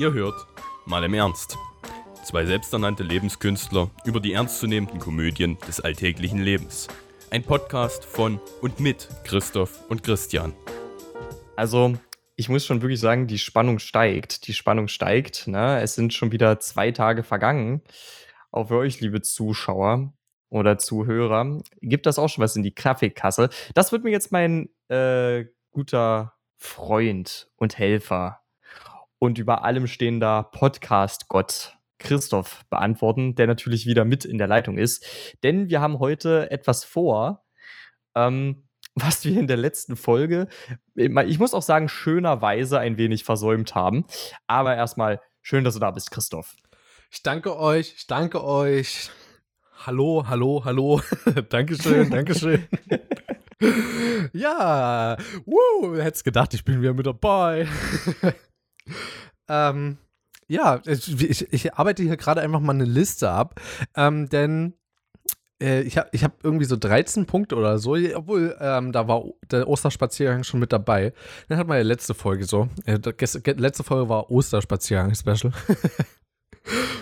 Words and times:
Ihr 0.00 0.14
hört 0.14 0.46
mal 0.86 1.04
im 1.04 1.12
Ernst. 1.12 1.58
Zwei 2.24 2.46
selbsternannte 2.46 3.02
Lebenskünstler 3.02 3.90
über 4.06 4.18
die 4.18 4.32
ernstzunehmenden 4.32 4.98
Komödien 4.98 5.58
des 5.68 5.78
alltäglichen 5.78 6.38
Lebens. 6.38 6.88
Ein 7.30 7.42
Podcast 7.42 8.06
von 8.06 8.40
und 8.62 8.80
mit 8.80 9.10
Christoph 9.24 9.78
und 9.90 10.02
Christian. 10.02 10.54
Also, 11.54 11.98
ich 12.34 12.48
muss 12.48 12.64
schon 12.64 12.80
wirklich 12.80 12.98
sagen, 12.98 13.26
die 13.26 13.36
Spannung 13.36 13.78
steigt. 13.78 14.46
Die 14.46 14.54
Spannung 14.54 14.88
steigt. 14.88 15.46
Ne? 15.46 15.82
Es 15.82 15.96
sind 15.96 16.14
schon 16.14 16.32
wieder 16.32 16.58
zwei 16.60 16.92
Tage 16.92 17.22
vergangen. 17.22 17.82
Auch 18.52 18.68
für 18.68 18.78
euch, 18.78 19.02
liebe 19.02 19.20
Zuschauer 19.20 20.14
oder 20.48 20.78
Zuhörer, 20.78 21.60
gibt 21.82 22.06
das 22.06 22.18
auch 22.18 22.28
schon 22.30 22.42
was 22.42 22.56
in 22.56 22.62
die 22.62 22.74
Kaffeekasse. 22.74 23.50
Das 23.74 23.92
wird 23.92 24.04
mir 24.04 24.12
jetzt 24.12 24.32
mein 24.32 24.70
äh, 24.88 25.44
guter 25.72 26.32
Freund 26.56 27.50
und 27.56 27.76
Helfer 27.76 28.39
und 29.20 29.38
über 29.38 29.62
allem 29.64 29.86
stehender 29.86 30.48
Podcast-Gott 30.50 31.76
Christoph 31.98 32.64
beantworten, 32.70 33.36
der 33.36 33.46
natürlich 33.46 33.86
wieder 33.86 34.04
mit 34.04 34.24
in 34.24 34.38
der 34.38 34.48
Leitung 34.48 34.78
ist. 34.78 35.06
Denn 35.44 35.68
wir 35.68 35.80
haben 35.80 36.00
heute 36.00 36.50
etwas 36.50 36.82
vor, 36.82 37.44
ähm, 38.16 38.64
was 38.96 39.24
wir 39.24 39.38
in 39.38 39.46
der 39.46 39.58
letzten 39.58 39.94
Folge, 39.94 40.48
ich 40.96 41.38
muss 41.38 41.54
auch 41.54 41.62
sagen, 41.62 41.88
schönerweise 41.88 42.80
ein 42.80 42.96
wenig 42.96 43.22
versäumt 43.22 43.76
haben. 43.76 44.04
Aber 44.48 44.74
erstmal 44.74 45.20
schön, 45.42 45.62
dass 45.62 45.74
du 45.74 45.80
da 45.80 45.92
bist, 45.92 46.10
Christoph. 46.10 46.56
Ich 47.12 47.22
danke 47.22 47.56
euch, 47.56 47.94
ich 47.96 48.06
danke 48.06 48.42
euch. 48.42 49.10
Hallo, 49.86 50.24
hallo, 50.26 50.62
hallo. 50.64 51.00
Dankeschön, 51.48 52.10
Dankeschön. 52.10 52.66
ja, 54.32 55.16
wuh, 55.44 55.96
hättest 55.96 56.24
gedacht, 56.24 56.54
ich 56.54 56.64
bin 56.64 56.80
wieder 56.80 56.94
mit 56.94 57.06
dabei. 57.06 57.68
Ähm, 59.48 59.98
ja, 60.48 60.80
ich, 60.84 61.52
ich, 61.52 61.74
arbeite 61.74 62.02
hier 62.02 62.16
gerade 62.16 62.40
einfach 62.40 62.60
mal 62.60 62.72
eine 62.72 62.84
Liste 62.84 63.30
ab, 63.30 63.60
ähm, 63.96 64.28
denn 64.28 64.74
äh, 65.62 65.82
ich 65.82 65.96
habe 65.98 66.08
ich 66.12 66.24
hab 66.24 66.42
irgendwie 66.42 66.64
so 66.64 66.76
13 66.76 67.26
Punkte 67.26 67.56
oder 67.56 67.78
so, 67.78 67.96
obwohl 68.14 68.56
ähm, 68.60 68.92
da 68.92 69.06
war 69.06 69.24
der 69.50 69.68
Osterspaziergang 69.68 70.44
schon 70.44 70.60
mit 70.60 70.72
dabei. 70.72 71.12
Dann 71.48 71.58
hat 71.58 71.66
meine 71.66 71.82
letzte 71.82 72.14
Folge 72.14 72.44
so. 72.44 72.68
Äh, 72.84 72.98
letzte 73.56 73.84
Folge 73.84 74.08
war 74.08 74.30
Osterspaziergang-Special. 74.30 75.52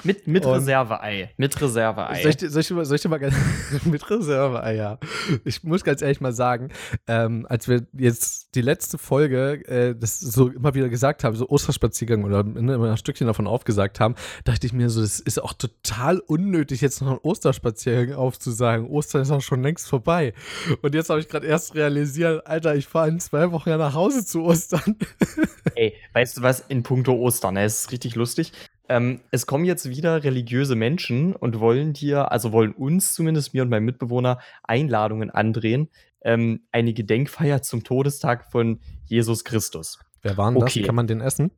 Mit, 0.05 0.27
mit 0.27 0.47
Reserve-Ei. 0.47 1.33
Mit 1.37 1.61
Reserve-Ei. 1.61 2.23
Soll 2.23 2.31
ich, 2.31 2.53
soll, 2.53 2.61
ich, 2.61 2.89
soll 2.89 2.97
ich 2.97 3.03
dir 3.03 3.09
mal 3.09 3.19
ganz. 3.19 3.35
mit 3.85 4.09
Reserve-Ei, 4.09 4.77
ja. 4.77 4.99
Ich 5.45 5.65
muss 5.65 5.85
ganz 5.85 6.01
ehrlich 6.01 6.21
mal 6.21 6.33
sagen, 6.33 6.71
ähm, 7.07 7.47
als 7.49 7.69
wir 7.69 7.87
jetzt 7.93 8.55
die 8.55 8.63
letzte 8.63 8.97
Folge 8.99 9.67
äh, 9.67 9.95
das 9.99 10.21
so 10.21 10.49
immer 10.49 10.75
wieder 10.75 10.89
gesagt 10.89 11.25
haben, 11.25 11.37
so 11.37 11.49
Osterspaziergang 11.49 12.25
oder 12.25 12.45
ne, 12.45 12.77
ein 12.77 12.97
Stückchen 12.97 13.27
davon 13.27 13.47
aufgesagt 13.47 14.01
haben, 14.01 14.15
dachte 14.45 14.67
ich 14.67 14.73
mir 14.73 14.89
so, 14.89 15.01
das 15.01 15.21
ist 15.21 15.43
auch 15.43 15.53
total 15.53 16.21
unnötig, 16.21 16.81
jetzt 16.81 17.01
noch 17.03 17.09
einen 17.09 17.19
Osterspaziergang 17.19 18.17
aufzusagen. 18.17 18.87
Ostern 18.87 19.23
ist 19.23 19.31
auch 19.31 19.43
schon 19.43 19.63
längst 19.63 19.89
vorbei. 19.89 20.33
Und 20.83 20.95
jetzt 20.95 21.11
habe 21.11 21.21
ich 21.21 21.29
gerade 21.29 21.47
erst 21.47 21.75
realisiert, 21.75 22.47
Alter, 22.47 22.75
ich 22.77 22.87
fahre 22.87 23.09
in 23.09 23.21
zwei 23.21 23.51
Wochen 23.53 23.69
ja 23.69 23.77
nach 23.77 23.95
Hause 23.95 24.25
zu 24.25 24.45
Ostern. 24.45 24.97
Ey, 25.75 25.95
weißt 26.15 26.39
du 26.39 26.43
was, 26.43 26.61
in 26.69 26.83
puncto 26.83 27.13
Ostern, 27.15 27.55
ne, 27.55 27.65
es 27.65 27.83
ist 27.83 27.93
richtig 27.93 28.15
lustig. 28.15 28.53
Ähm, 28.89 29.21
es 29.31 29.47
kommen 29.47 29.65
jetzt 29.65 29.89
wieder 29.89 30.25
religiöse 30.25 30.75
Menschen 30.75 31.35
und 31.35 31.61
wollen 31.61 31.93
dir, 31.93 32.33
also 32.33 32.53
wollen 32.53 32.73
uns 32.73 33.15
zumindest, 33.15 33.53
mir 33.53 33.63
und 33.63 33.69
meinem 33.69 33.85
Mitbewohner, 33.85 34.39
Einladungen 34.63 35.31
andrehen. 35.31 35.89
Ähm, 36.23 36.67
eine 36.73 36.95
Gedenkfeier 36.95 37.63
zum 37.63 37.85
Todestag 37.85 38.51
von 38.51 38.81
Jesus 39.05 39.45
Christus. 39.45 39.99
Wer 40.23 40.37
war 40.37 40.51
denn 40.51 40.63
okay. 40.63 40.81
das? 40.81 40.87
Kann 40.87 40.95
man 40.95 41.07
den 41.07 41.21
essen? 41.21 41.51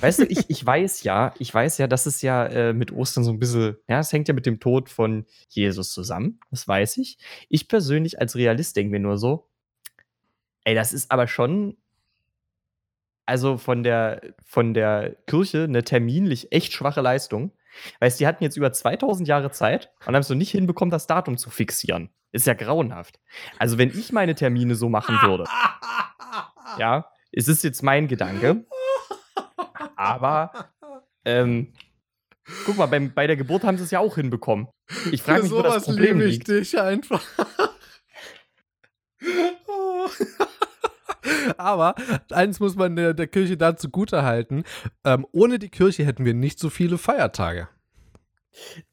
Weißt 0.00 0.18
du, 0.18 0.24
ich, 0.24 0.38
ich 0.48 0.64
weiß 0.64 1.04
ja, 1.04 1.34
ich 1.38 1.52
weiß 1.52 1.78
ja, 1.78 1.86
das 1.86 2.06
ist 2.06 2.22
ja 2.22 2.46
äh, 2.46 2.72
mit 2.72 2.92
Ostern 2.92 3.24
so 3.24 3.30
ein 3.30 3.38
bisschen, 3.38 3.76
ja, 3.88 4.00
es 4.00 4.12
hängt 4.12 4.28
ja 4.28 4.34
mit 4.34 4.46
dem 4.46 4.58
Tod 4.58 4.88
von 4.88 5.26
Jesus 5.48 5.92
zusammen. 5.92 6.40
Das 6.50 6.66
weiß 6.66 6.96
ich. 6.96 7.18
Ich 7.48 7.68
persönlich 7.68 8.20
als 8.20 8.34
Realist 8.34 8.76
denke 8.76 8.90
mir 8.90 9.00
nur 9.00 9.18
so, 9.18 9.48
ey, 10.64 10.74
das 10.74 10.92
ist 10.92 11.10
aber 11.10 11.28
schon 11.28 11.76
also 13.26 13.56
von 13.56 13.82
der, 13.82 14.34
von 14.44 14.74
der 14.74 15.16
Kirche 15.26 15.64
eine 15.64 15.84
terminlich 15.84 16.52
echt 16.52 16.72
schwache 16.72 17.00
Leistung. 17.00 17.52
Weißt 18.00 18.20
die 18.20 18.26
hatten 18.26 18.44
jetzt 18.44 18.56
über 18.56 18.72
2000 18.72 19.26
Jahre 19.26 19.50
Zeit 19.50 19.90
und 20.00 20.14
haben 20.14 20.20
es 20.20 20.28
so 20.28 20.34
nicht 20.34 20.50
hinbekommen, 20.50 20.90
das 20.90 21.06
Datum 21.06 21.38
zu 21.38 21.50
fixieren. 21.50 22.10
Ist 22.32 22.46
ja 22.46 22.54
grauenhaft. 22.54 23.20
Also, 23.58 23.78
wenn 23.78 23.90
ich 23.90 24.12
meine 24.12 24.34
Termine 24.34 24.74
so 24.74 24.88
machen 24.88 25.16
würde, 25.22 25.44
ja, 26.78 27.10
es 27.30 27.48
ist 27.48 27.62
jetzt 27.62 27.82
mein 27.82 28.08
Gedanke. 28.08 28.64
Aber, 29.96 30.70
ähm, 31.24 31.72
guck 32.64 32.76
mal, 32.76 32.86
beim, 32.86 33.12
bei 33.12 33.26
der 33.26 33.36
Geburt 33.36 33.64
haben 33.64 33.76
sie 33.76 33.84
es 33.84 33.90
ja 33.90 34.00
auch 34.00 34.14
hinbekommen. 34.14 34.68
Ich 35.10 35.22
frage 35.22 35.42
mich, 35.42 35.52
wo 35.52 35.62
das 35.62 35.84
Problem 35.84 36.18
liebe 36.18 36.24
ich 36.24 36.34
liegt. 36.36 36.48
dich 36.48 36.80
einfach. 36.80 37.22
Aber 41.58 41.94
eins 42.30 42.60
muss 42.60 42.76
man 42.76 42.96
der, 42.96 43.14
der 43.14 43.26
Kirche 43.26 43.56
da 43.56 43.76
zugute 43.76 44.22
halten. 44.22 44.64
Ähm, 45.04 45.26
ohne 45.32 45.58
die 45.58 45.68
Kirche 45.68 46.04
hätten 46.04 46.24
wir 46.24 46.34
nicht 46.34 46.58
so 46.58 46.70
viele 46.70 46.98
Feiertage. 46.98 47.68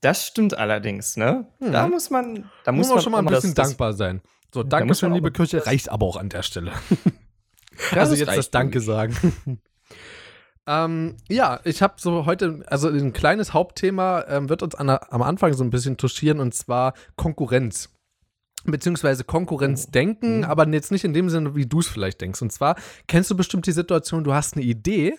Das 0.02 0.26
stimmt 0.26 0.58
allerdings, 0.58 1.18
ne? 1.18 1.48
Hm. 1.60 1.72
Da 1.72 1.88
muss 1.88 2.10
man, 2.10 2.50
da 2.64 2.72
muss, 2.72 2.88
muss 2.88 2.96
man 2.96 3.04
schon 3.04 3.12
mal 3.12 3.20
ein 3.20 3.26
bisschen 3.26 3.54
das, 3.54 3.68
dankbar 3.68 3.94
sein. 3.94 4.22
So, 4.54 4.64
danke 4.64 4.96
schön, 4.96 5.14
liebe 5.14 5.32
Kirche, 5.32 5.66
reicht 5.66 5.90
aber 5.90 6.06
auch 6.06 6.16
an 6.16 6.30
der 6.30 6.44
Stelle. 6.44 6.72
also 7.92 8.16
jetzt 8.16 8.36
das 8.36 8.52
Danke 8.52 8.80
sagen. 8.80 9.16
ähm, 10.68 11.18
ja, 11.30 11.60
ich 11.66 11.82
habe 11.82 11.96
so 11.98 12.26
heute, 12.26 12.64
also 12.68 12.88
ein 12.88 13.14
kleines 13.14 13.54
Hauptthema 13.54 14.26
ähm, 14.28 14.50
wird 14.50 14.64
uns 14.64 14.76
an, 14.76 14.90
am 14.90 15.22
Anfang 15.22 15.54
so 15.54 15.64
ein 15.64 15.70
bisschen 15.70 15.98
touchieren 15.98 16.40
und 16.40 16.54
zwar 16.56 16.94
Konkurrenz 17.16 17.90
beziehungsweise 18.66 19.24
Konkurrenzdenken, 19.24 20.40
mhm. 20.40 20.44
aber 20.44 20.68
jetzt 20.70 20.92
nicht 20.92 21.04
in 21.04 21.14
dem 21.14 21.30
Sinne, 21.30 21.56
wie 21.56 21.66
du 21.66 21.80
es 21.80 21.88
vielleicht 21.88 22.22
denkst. 22.22 22.42
Und 22.42 22.52
zwar 22.52 22.76
kennst 23.08 23.32
du 23.32 23.38
bestimmt 23.38 23.68
die 23.68 23.72
Situation, 23.72 24.24
du 24.24 24.34
hast 24.34 24.56
eine 24.56 24.66
Idee 24.66 25.16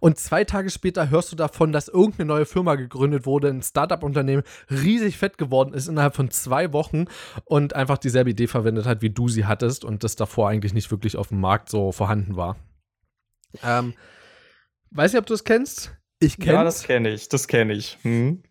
und 0.00 0.18
zwei 0.18 0.44
Tage 0.44 0.70
später 0.70 1.10
hörst 1.10 1.30
du 1.30 1.36
davon, 1.36 1.72
dass 1.72 1.88
irgendeine 1.88 2.26
neue 2.26 2.46
Firma 2.46 2.74
gegründet 2.74 3.26
wurde, 3.26 3.48
ein 3.48 3.62
Startup-Unternehmen 3.62 4.42
riesig 4.70 5.18
fett 5.18 5.38
geworden 5.38 5.74
ist 5.74 5.88
innerhalb 5.88 6.16
von 6.16 6.30
zwei 6.30 6.72
Wochen 6.72 7.04
und 7.44 7.74
einfach 7.74 7.98
dieselbe 7.98 8.30
Idee 8.30 8.46
verwendet 8.46 8.86
hat, 8.86 9.02
wie 9.02 9.10
du 9.10 9.28
sie 9.28 9.44
hattest 9.44 9.84
und 9.84 10.02
das 10.02 10.16
davor 10.16 10.48
eigentlich 10.48 10.74
nicht 10.74 10.90
wirklich 10.90 11.16
auf 11.16 11.28
dem 11.28 11.40
Markt 11.40 11.68
so 11.68 11.92
vorhanden 11.92 12.36
war. 12.36 12.56
Ähm, 13.62 13.94
weiß 14.90 15.12
nicht, 15.12 15.20
ob 15.20 15.26
du 15.26 15.34
es 15.34 15.44
kennst? 15.44 15.96
Ich 16.18 16.38
kenne 16.38 16.58
Ja, 16.58 16.64
das 16.64 16.82
kenne 16.82 17.10
ich, 17.10 17.28
das 17.28 17.46
kenne 17.46 17.74
ich. 17.74 17.98
Hm. 18.02 18.42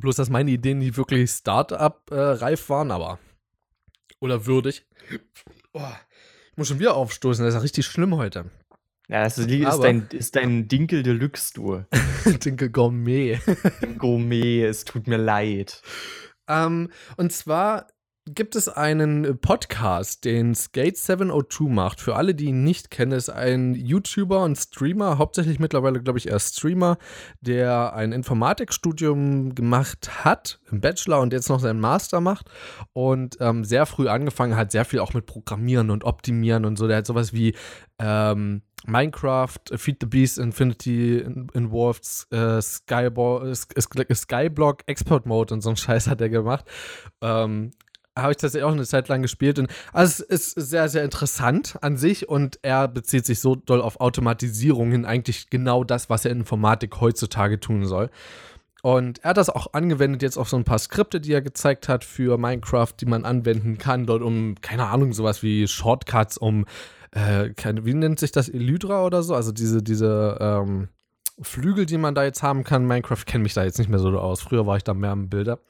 Bloß, 0.00 0.16
dass 0.16 0.30
meine 0.30 0.50
Ideen 0.50 0.78
nie 0.78 0.96
wirklich 0.96 1.30
Start-up-reif 1.30 2.68
waren, 2.68 2.90
aber. 2.90 3.18
Oder 4.20 4.46
würdig. 4.46 4.86
Oh, 5.72 5.82
ich 6.50 6.56
muss 6.56 6.68
schon 6.68 6.78
wieder 6.78 6.94
aufstoßen, 6.94 7.44
das 7.44 7.54
ist 7.54 7.58
ja 7.58 7.62
richtig 7.62 7.86
schlimm 7.86 8.16
heute. 8.16 8.50
Ja, 9.08 9.22
das 9.22 9.38
ist, 9.38 9.48
ist, 9.48 9.78
dein, 9.78 10.08
ist 10.10 10.34
dein 10.34 10.68
Dinkel 10.68 11.02
Deluxe, 11.02 11.54
du. 11.54 11.84
Dinkel 12.44 12.70
Gourmet. 12.70 13.38
Gourmet, 13.98 14.64
es 14.64 14.84
tut 14.84 15.06
mir 15.06 15.16
leid. 15.16 15.82
Ähm, 16.48 16.90
und 17.16 17.32
zwar 17.32 17.86
gibt 18.26 18.56
es 18.56 18.68
einen 18.68 19.38
Podcast, 19.38 20.24
den 20.24 20.54
Skate 20.54 20.96
702 20.96 21.64
macht. 21.68 22.00
Für 22.00 22.16
alle, 22.16 22.34
die 22.34 22.46
ihn 22.46 22.64
nicht 22.64 22.90
kennen, 22.90 23.12
ist 23.12 23.30
ein 23.30 23.74
YouTuber 23.74 24.42
und 24.42 24.56
Streamer, 24.56 25.18
hauptsächlich 25.18 25.60
mittlerweile, 25.60 26.02
glaube 26.02 26.18
ich, 26.18 26.28
eher 26.28 26.40
Streamer, 26.40 26.98
der 27.40 27.94
ein 27.94 28.10
Informatikstudium 28.12 29.54
gemacht 29.54 30.24
hat, 30.24 30.58
im 30.72 30.80
Bachelor 30.80 31.20
und 31.20 31.32
jetzt 31.32 31.48
noch 31.48 31.60
seinen 31.60 31.78
Master 31.78 32.20
macht 32.20 32.50
und 32.92 33.36
ähm, 33.40 33.64
sehr 33.64 33.86
früh 33.86 34.08
angefangen 34.08 34.56
hat, 34.56 34.72
sehr 34.72 34.84
viel 34.84 34.98
auch 34.98 35.14
mit 35.14 35.26
Programmieren 35.26 35.90
und 35.90 36.02
Optimieren 36.02 36.64
und 36.64 36.76
so. 36.76 36.88
Der 36.88 36.98
hat 36.98 37.06
sowas 37.06 37.32
wie 37.32 37.54
ähm, 38.00 38.62
Minecraft, 38.86 39.58
Feed 39.76 39.98
the 40.00 40.06
Beast, 40.06 40.38
Infinity 40.38 41.18
Involved, 41.54 42.26
äh, 42.30 42.60
Skyblock, 42.60 43.54
Skyblock, 44.14 44.82
Export 44.86 45.26
Mode 45.26 45.54
und 45.54 45.60
so 45.60 45.70
ein 45.70 45.76
Scheiß 45.76 46.08
hat 46.08 46.20
er 46.20 46.28
gemacht. 46.28 46.64
Ähm, 47.20 47.70
habe 48.16 48.32
ich 48.32 48.38
tatsächlich 48.38 48.64
auch 48.64 48.72
eine 48.72 48.86
Zeit 48.86 49.08
lang 49.08 49.22
gespielt. 49.22 49.58
Und 49.58 49.68
also 49.92 50.24
es 50.28 50.52
ist 50.54 50.70
sehr, 50.70 50.88
sehr 50.88 51.04
interessant 51.04 51.76
an 51.82 51.96
sich 51.96 52.28
und 52.28 52.58
er 52.62 52.88
bezieht 52.88 53.26
sich 53.26 53.40
so 53.40 53.54
doll 53.54 53.80
auf 53.80 54.00
Automatisierung 54.00 54.90
hin, 54.90 55.04
eigentlich 55.04 55.50
genau 55.50 55.84
das, 55.84 56.10
was 56.10 56.24
er 56.24 56.30
in 56.30 56.38
Informatik 56.40 57.00
heutzutage 57.00 57.60
tun 57.60 57.84
soll. 57.84 58.10
Und 58.82 59.18
er 59.24 59.30
hat 59.30 59.36
das 59.36 59.50
auch 59.50 59.72
angewendet 59.72 60.22
jetzt 60.22 60.36
auf 60.36 60.48
so 60.48 60.56
ein 60.56 60.64
paar 60.64 60.78
Skripte, 60.78 61.20
die 61.20 61.32
er 61.32 61.42
gezeigt 61.42 61.88
hat 61.88 62.04
für 62.04 62.38
Minecraft, 62.38 62.92
die 63.00 63.06
man 63.06 63.24
anwenden 63.24 63.78
kann, 63.78 64.06
dort 64.06 64.22
um, 64.22 64.54
keine 64.60 64.86
Ahnung, 64.86 65.12
sowas 65.12 65.42
wie 65.42 65.66
Shortcuts, 65.66 66.38
um, 66.38 66.66
äh, 67.10 67.50
keine, 67.50 67.84
wie 67.84 67.94
nennt 67.94 68.20
sich 68.20 68.30
das, 68.30 68.48
Elytra 68.48 69.04
oder 69.04 69.24
so? 69.24 69.34
Also 69.34 69.50
diese, 69.50 69.82
diese, 69.82 70.38
ähm, 70.40 70.88
Flügel, 71.42 71.86
die 71.86 71.98
man 71.98 72.14
da 72.14 72.24
jetzt 72.24 72.42
haben 72.42 72.64
kann. 72.64 72.86
Minecraft 72.86 73.24
kennt 73.26 73.42
mich 73.42 73.54
da 73.54 73.64
jetzt 73.64 73.78
nicht 73.78 73.88
mehr 73.88 73.98
so 73.98 74.08
aus. 74.18 74.42
Früher 74.42 74.66
war 74.66 74.76
ich 74.76 74.84
da 74.84 74.94
mehr 74.94 75.10
am 75.10 75.28
Bilder. 75.28 75.60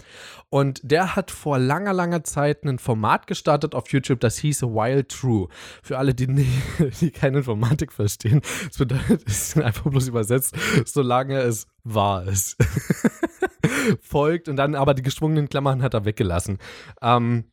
Und 0.48 0.80
der 0.84 1.16
hat 1.16 1.30
vor 1.30 1.58
langer, 1.58 1.92
langer 1.92 2.24
Zeit 2.24 2.64
ein 2.64 2.78
Format 2.78 3.26
gestartet 3.26 3.74
auf 3.74 3.88
YouTube, 3.92 4.20
das 4.20 4.38
hieß 4.38 4.62
Wild 4.62 5.08
True. 5.08 5.48
Für 5.82 5.98
alle, 5.98 6.14
die, 6.14 6.28
nie, 6.28 6.48
die 7.00 7.10
keine 7.10 7.38
Informatik 7.38 7.92
verstehen, 7.92 8.40
das 8.66 8.78
bedeutet, 8.78 9.22
es 9.26 9.48
ist 9.48 9.58
einfach 9.58 9.90
bloß 9.90 10.08
übersetzt, 10.08 10.54
solange 10.84 11.38
es 11.40 11.66
wahr 11.84 12.26
ist. 12.26 12.56
Folgt 14.00 14.48
und 14.48 14.56
dann 14.56 14.74
aber 14.74 14.94
die 14.94 15.02
geschwungenen 15.02 15.48
Klammern 15.48 15.82
hat 15.82 15.94
er 15.94 16.04
weggelassen. 16.04 16.58
Ähm, 17.02 17.44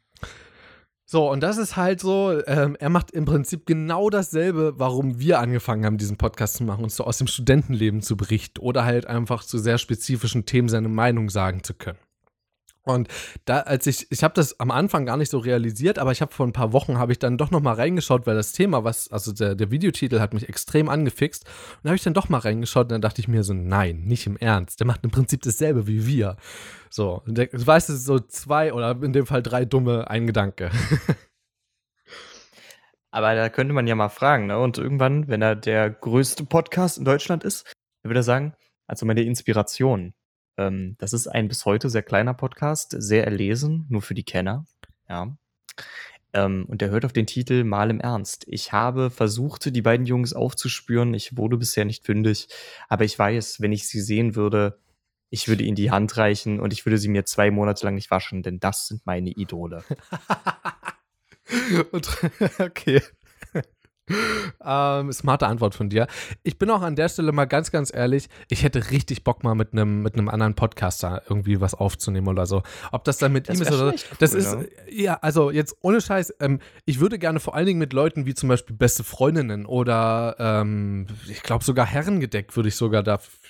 so, 1.06 1.30
und 1.30 1.42
das 1.42 1.58
ist 1.58 1.76
halt 1.76 2.00
so, 2.00 2.42
ähm, 2.48 2.78
er 2.80 2.90
macht 2.90 3.12
im 3.12 3.26
Prinzip 3.26 3.66
genau 3.66 4.10
dasselbe, 4.10 4.74
warum 4.78 5.20
wir 5.20 5.40
angefangen 5.40 5.86
haben, 5.86 5.98
diesen 5.98 6.18
Podcast 6.18 6.56
zu 6.56 6.64
machen, 6.64 6.84
uns 6.84 6.96
so 6.96 7.04
aus 7.04 7.18
dem 7.18 7.28
Studentenleben 7.28 8.02
zu 8.02 8.16
berichten 8.16 8.60
oder 8.60 8.86
halt 8.86 9.06
einfach 9.06 9.44
zu 9.44 9.58
sehr 9.58 9.78
spezifischen 9.78 10.46
Themen 10.46 10.70
seine 10.70 10.88
Meinung 10.88 11.30
sagen 11.30 11.64
zu 11.64 11.74
können. 11.74 12.00
Und 12.86 13.08
da, 13.46 13.62
als 13.62 13.88
ich, 13.88 14.12
ich 14.12 14.24
habe 14.24 14.34
das 14.34 14.60
am 14.60 14.70
Anfang 14.70 15.06
gar 15.06 15.16
nicht 15.16 15.32
so 15.32 15.38
realisiert, 15.38 16.00
aber 16.00 16.12
ich 16.12 16.22
habe 16.22 16.34
vor 16.34 16.46
ein 16.46 16.52
paar 16.52 16.74
Wochen 16.74 16.98
habe 16.98 17.14
ich 17.14 17.20
dann 17.20 17.38
doch 17.38 17.50
noch 17.50 17.62
mal 17.62 17.74
reingeschaut, 17.74 18.28
weil 18.28 18.36
das 18.36 18.52
Thema, 18.52 18.84
was, 18.84 19.10
also 19.10 19.32
der, 19.32 19.56
der 19.56 19.72
Videotitel 19.72 20.20
hat 20.20 20.34
mich 20.34 20.50
extrem 20.50 20.90
angefixt. 20.90 21.46
Und 21.82 21.90
habe 21.90 21.96
ich 21.96 22.04
dann 22.04 22.14
doch 22.14 22.28
mal 22.28 22.40
reingeschaut 22.40 22.86
und 22.86 22.92
dann 22.92 23.02
dachte 23.02 23.22
ich 23.22 23.30
mir 23.30 23.44
so, 23.44 23.54
nein, 23.54 24.02
nicht 24.04 24.28
im 24.28 24.36
Ernst. 24.36 24.82
Der 24.82 24.88
macht 24.88 25.06
im 25.06 25.12
Prinzip 25.12 25.42
dasselbe 25.44 25.88
wie 25.88 26.06
wir. 26.06 26.36
So, 26.90 27.24
der, 27.26 27.48
du 27.48 27.66
weißt, 27.66 27.90
ist 27.90 28.06
so 28.06 28.20
zwei 28.20 28.74
oder 28.74 29.02
in 29.02 29.14
dem 29.14 29.26
Fall 29.26 29.42
drei 29.42 29.64
dumme, 29.64 30.10
ein 30.10 30.28
Gedanke. 30.28 30.70
aber 33.12 33.34
da 33.34 33.48
könnte 33.48 33.74
man 33.74 33.88
ja 33.88 33.96
mal 33.96 34.10
fragen, 34.10 34.48
ne? 34.48 34.60
Und 34.60 34.78
irgendwann, 34.78 35.30
wenn 35.30 35.42
er 35.42 35.56
der 35.56 35.90
größte 35.90 36.46
Podcast 36.46 36.98
in 36.98 37.06
Deutschland 37.06 37.46
ist, 37.46 37.66
würde 38.04 38.20
er 38.20 38.24
sagen, 38.24 38.56
also 38.88 39.06
meine 39.06 39.24
Inspiration 39.24 40.14
ähm, 40.58 40.96
das 41.00 41.14
ist 41.14 41.28
ein 41.28 41.48
bis 41.48 41.66
heute 41.66 41.90
sehr 41.90 42.04
kleiner 42.04 42.34
Podcast, 42.34 42.96
sehr 42.98 43.26
erlesen, 43.26 43.86
nur 43.90 44.02
für 44.02 44.14
die 44.14 44.24
Kenner. 44.24 44.66
Ja. 45.10 45.36
Ähm, 46.34 46.66
und 46.68 46.82
der 46.82 46.90
hört 46.90 47.06
auf 47.06 47.14
den 47.14 47.28
Titel 47.28 47.64
Mal 47.64 47.90
im 47.90 48.00
Ernst. 48.00 48.46
Ich 48.48 48.72
habe 48.72 49.10
versucht, 49.10 49.76
die 49.76 49.82
beiden 49.82 50.06
Jungs 50.06 50.34
aufzuspüren. 50.34 51.14
Ich 51.14 51.38
wurde 51.38 51.58
bisher 51.58 51.86
nicht 51.86 52.06
fündig, 52.06 52.48
aber 52.90 53.06
ich 53.06 53.18
weiß, 53.18 53.62
wenn 53.62 53.72
ich 53.72 53.88
sie 53.88 54.02
sehen 54.02 54.36
würde, 54.36 54.80
ich 55.30 55.48
würde 55.48 55.64
ihnen 55.64 55.76
die 55.76 55.92
Hand 55.92 56.18
reichen 56.18 56.60
und 56.60 56.74
ich 56.74 56.86
würde 56.86 56.98
sie 56.98 57.10
mir 57.10 57.26
zwei 57.26 57.50
Monate 57.52 57.86
lang 57.86 57.96
nicht 57.96 58.12
waschen, 58.12 58.44
denn 58.44 58.60
das 58.60 58.88
sind 58.88 59.06
meine 59.06 59.32
Idole. 59.32 59.84
okay. 62.60 63.02
Ähm, 64.66 65.12
smarte 65.12 65.48
Antwort 65.48 65.76
von 65.76 65.90
dir. 65.90 66.08
Ich 66.44 66.58
bin 66.58 66.70
auch 66.70 66.82
an 66.82 66.96
der 66.96 67.10
Stelle 67.10 67.32
mal 67.32 67.46
ganz, 67.46 67.72
ganz 67.72 67.94
ehrlich, 67.94 68.28
ich 68.50 68.64
hätte 68.64 68.92
richtig 68.92 69.24
Bock 69.24 69.44
mal 69.44 69.56
mit 69.56 69.74
einem 69.74 70.02
mit 70.02 70.18
anderen 70.18 70.56
Podcaster 70.56 71.22
irgendwie 71.28 71.62
was 71.62 71.74
aufzunehmen 71.74 72.28
oder 72.28 72.46
so. 72.46 72.64
Ob 72.92 73.04
das 73.04 73.18
dann 73.18 73.32
mit 73.32 73.50
das 73.50 73.58
ihm 73.58 73.62
ist 73.64 73.68
oder 73.72 73.98
so. 73.98 74.06
Das 74.20 74.34
cool, 74.34 74.40
ist, 74.40 74.56
ne? 74.56 74.68
ja, 74.90 75.20
also 75.22 75.52
jetzt 75.52 75.76
ohne 75.82 76.02
Scheiß, 76.02 76.36
ähm, 76.40 76.60
ich 76.86 77.00
würde 77.00 77.20
gerne 77.20 77.40
vor 77.40 77.56
allen 77.56 77.66
Dingen 77.66 77.80
mit 77.80 77.94
Leuten 77.94 78.26
wie 78.26 78.34
zum 78.34 78.50
Beispiel 78.50 78.76
beste 78.76 79.04
Freundinnen 79.04 79.66
oder 79.66 80.36
ähm, 80.38 81.08
ich 81.28 81.44
glaube 81.44 81.64
sogar 81.64 81.86
Herrengedeck 81.86 82.56
würde 82.56 82.70
ich 82.70 82.76
sogar 82.76 83.04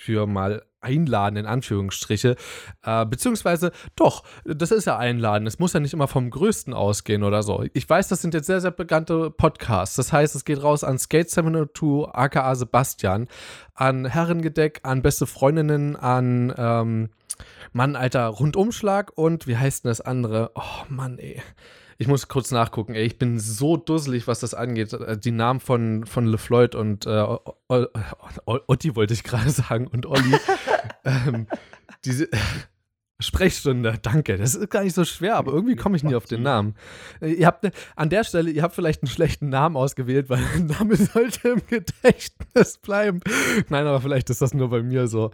dafür 0.04 0.28
mal 0.28 0.64
einladen, 0.82 1.38
in 1.38 1.46
Anführungsstriche. 1.46 2.36
Äh, 2.84 3.06
beziehungsweise, 3.06 3.72
doch, 3.96 4.24
das 4.44 4.72
ist 4.72 4.86
ja 4.86 4.98
einladen. 4.98 5.48
Es 5.48 5.58
muss 5.58 5.72
ja 5.72 5.80
nicht 5.80 5.94
immer 5.94 6.10
vom 6.10 6.30
Größten 6.30 6.74
ausgehen 6.74 7.24
oder 7.24 7.42
so. 7.42 7.64
Ich 7.74 7.90
weiß, 7.90 8.10
das 8.10 8.22
sind 8.22 8.34
jetzt 8.34 8.48
sehr, 8.48 8.60
sehr 8.60 8.72
bekannte 8.72 9.32
Podcasts. 9.32 9.96
Das 9.96 10.12
heißt, 10.12 10.36
es 10.36 10.44
geht 10.44 10.62
raus 10.62 10.84
an 10.84 11.00
Skate 11.00 11.30
702, 11.30 12.10
aka 12.12 12.54
Sebastian, 12.56 13.30
an 13.74 14.06
Herrengedeck, 14.06 14.82
an 14.84 15.02
beste 15.02 15.26
Freundinnen, 15.26 15.96
an 15.96 16.54
ähm, 16.58 17.10
Mann, 17.72 17.96
alter 17.96 18.28
Rundumschlag 18.28 19.14
und 19.16 19.48
wie 19.48 19.58
heißt 19.58 19.86
denn 19.86 19.90
das 19.90 20.02
andere? 20.02 20.52
Oh 20.56 20.84
Mann, 20.90 21.18
ey. 21.18 21.42
Ich 21.98 22.08
muss 22.08 22.28
kurz 22.28 22.52
nachgucken, 22.52 22.96
ey. 22.96 23.06
Ich 23.06 23.18
bin 23.18 23.40
so 23.40 23.78
dusselig, 23.78 24.28
was 24.28 24.40
das 24.40 24.54
angeht. 24.54 24.94
Äh, 24.94 25.18
die 25.18 25.32
Namen 25.32 25.60
von, 25.60 26.06
von 26.06 26.26
LeFloid 26.26 26.76
und 26.76 27.06
äh, 27.06 27.26
Otti 28.46 28.96
wollte 28.96 29.14
ich 29.14 29.24
gerade 29.24 29.50
sagen 29.52 29.88
und 29.88 30.06
Olli. 30.06 30.38
ähm, 31.06 31.48
diese, 32.06 32.28
Sprechstunde, 33.24 33.96
danke. 34.02 34.38
Das 34.38 34.56
ist 34.56 34.70
gar 34.70 34.84
nicht 34.84 34.94
so 34.94 35.06
schwer, 35.06 35.36
aber 35.36 35.54
irgendwie 35.54 35.76
komme 35.76 35.96
ich 35.96 36.04
nie 36.04 36.16
auf 36.16 36.26
den 36.26 36.44
Namen. 36.44 36.76
Äh, 37.22 37.34
ihr 37.34 37.48
habt 37.48 37.64
ne, 37.64 37.72
an 37.96 38.10
der 38.10 38.24
Stelle, 38.24 38.52
ihr 38.52 38.64
habt 38.64 38.76
vielleicht 38.76 39.02
einen 39.02 39.10
schlechten 39.10 39.50
Namen 39.50 39.76
ausgewählt, 39.76 40.30
weil 40.30 40.40
der 40.58 40.78
Name 40.78 40.96
sollte 41.14 41.50
im 41.50 41.62
Gedächtnis 41.68 42.78
bleiben. 42.78 43.22
Nein, 43.70 43.88
aber 43.88 44.02
vielleicht 44.02 44.30
ist 44.30 44.42
das 44.42 44.54
nur 44.54 44.70
bei 44.70 44.84
mir 44.84 45.08
so. 45.08 45.32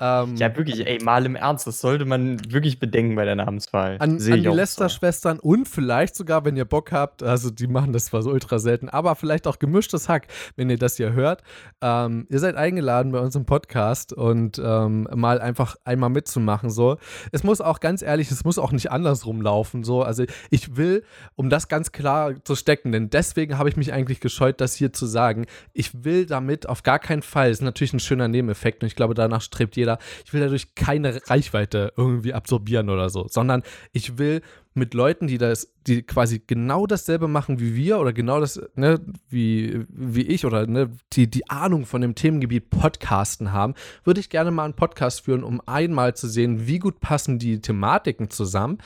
Ähm, 0.00 0.36
ja, 0.36 0.54
wirklich, 0.56 0.86
ey, 0.86 1.02
mal 1.02 1.24
im 1.24 1.36
Ernst, 1.36 1.66
das 1.66 1.80
sollte 1.80 2.04
man 2.04 2.40
wirklich 2.52 2.78
bedenken 2.78 3.14
bei 3.14 3.24
der 3.24 3.36
Namenswahl. 3.36 3.96
An, 3.98 4.16
an 4.16 4.18
die 4.18 4.48
Lester-Schwestern 4.48 5.38
und 5.38 5.68
vielleicht 5.68 6.16
sogar, 6.16 6.44
wenn 6.44 6.56
ihr 6.56 6.64
Bock 6.64 6.92
habt, 6.92 7.22
also 7.22 7.50
die 7.50 7.66
machen 7.66 7.92
das 7.92 8.06
zwar 8.06 8.22
so 8.22 8.30
ultra 8.30 8.58
selten, 8.58 8.88
aber 8.88 9.14
vielleicht 9.14 9.46
auch 9.46 9.58
gemischtes 9.58 10.08
Hack, 10.08 10.26
wenn 10.56 10.70
ihr 10.70 10.78
das 10.78 10.96
hier 10.96 11.12
hört. 11.12 11.42
Ähm, 11.80 12.26
ihr 12.28 12.38
seid 12.38 12.56
eingeladen 12.56 13.12
bei 13.12 13.20
uns 13.20 13.34
im 13.36 13.44
Podcast 13.44 14.12
und 14.12 14.60
ähm, 14.62 15.08
mal 15.14 15.40
einfach 15.40 15.76
einmal 15.84 16.10
mitzumachen, 16.10 16.70
so 16.70 16.98
es 17.32 17.44
muss 17.44 17.60
auch 17.60 17.80
ganz 17.80 18.02
ehrlich, 18.02 18.30
es 18.30 18.44
muss 18.44 18.58
auch 18.58 18.72
nicht 18.72 18.90
andersrum 18.90 19.42
laufen. 19.42 19.84
So. 19.84 20.02
Also 20.02 20.24
ich 20.50 20.76
will, 20.76 21.04
um 21.36 21.50
das 21.50 21.68
ganz 21.68 21.92
klar 21.92 22.34
zu 22.44 22.54
stecken, 22.54 22.92
denn 22.92 23.10
deswegen 23.10 23.58
habe 23.58 23.68
ich 23.68 23.76
mich 23.76 23.92
eigentlich 23.92 24.20
gescheut, 24.20 24.60
das 24.60 24.74
hier 24.74 24.92
zu 24.92 25.06
sagen. 25.06 25.46
Ich 25.72 26.04
will 26.04 26.26
damit 26.26 26.68
auf 26.68 26.82
gar 26.82 26.98
keinen 26.98 27.22
Fall, 27.22 27.50
ist 27.50 27.62
natürlich 27.62 27.92
ein 27.92 28.00
schöner 28.00 28.28
Nebeneffekt 28.28 28.82
und 28.82 28.86
ich 28.86 28.96
glaube, 28.96 29.14
danach 29.14 29.42
strebt 29.42 29.76
jeder, 29.76 29.98
ich 30.24 30.32
will 30.32 30.40
dadurch 30.40 30.74
keine 30.74 31.20
Reichweite 31.28 31.92
irgendwie 31.96 32.34
absorbieren 32.34 32.90
oder 32.90 33.10
so, 33.10 33.26
sondern 33.28 33.62
ich 33.92 34.18
will 34.18 34.42
mit 34.78 34.94
Leuten, 34.94 35.26
die 35.26 35.38
das, 35.38 35.72
die 35.86 36.02
quasi 36.02 36.40
genau 36.46 36.86
dasselbe 36.86 37.28
machen 37.28 37.60
wie 37.60 37.74
wir 37.74 37.98
oder 37.98 38.12
genau 38.12 38.40
das, 38.40 38.60
ne, 38.74 39.00
wie, 39.28 39.84
wie 39.88 40.22
ich 40.22 40.46
oder 40.46 40.66
ne, 40.66 40.90
die, 41.12 41.28
die 41.28 41.48
Ahnung 41.50 41.86
von 41.86 42.00
dem 42.00 42.14
Themengebiet 42.14 42.70
Podcasten 42.70 43.52
haben, 43.52 43.74
würde 44.04 44.20
ich 44.20 44.30
gerne 44.30 44.50
mal 44.50 44.64
einen 44.64 44.74
Podcast 44.74 45.24
führen, 45.24 45.42
um 45.42 45.60
einmal 45.66 46.14
zu 46.14 46.28
sehen, 46.28 46.66
wie 46.66 46.78
gut 46.78 47.00
passen 47.00 47.38
die 47.38 47.60
Thematiken 47.60 48.30
zusammen 48.30 48.78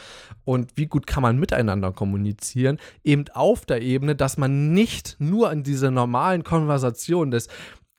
und 0.44 0.72
wie 0.76 0.86
gut 0.86 1.06
kann 1.06 1.22
man 1.22 1.38
miteinander 1.38 1.92
kommunizieren, 1.92 2.78
eben 3.04 3.24
auf 3.34 3.66
der 3.66 3.82
Ebene, 3.82 4.16
dass 4.16 4.38
man 4.38 4.72
nicht 4.72 5.16
nur 5.18 5.52
in 5.52 5.62
diese 5.62 5.90
normalen 5.90 6.44
Konversationen 6.44 7.30
des 7.30 7.48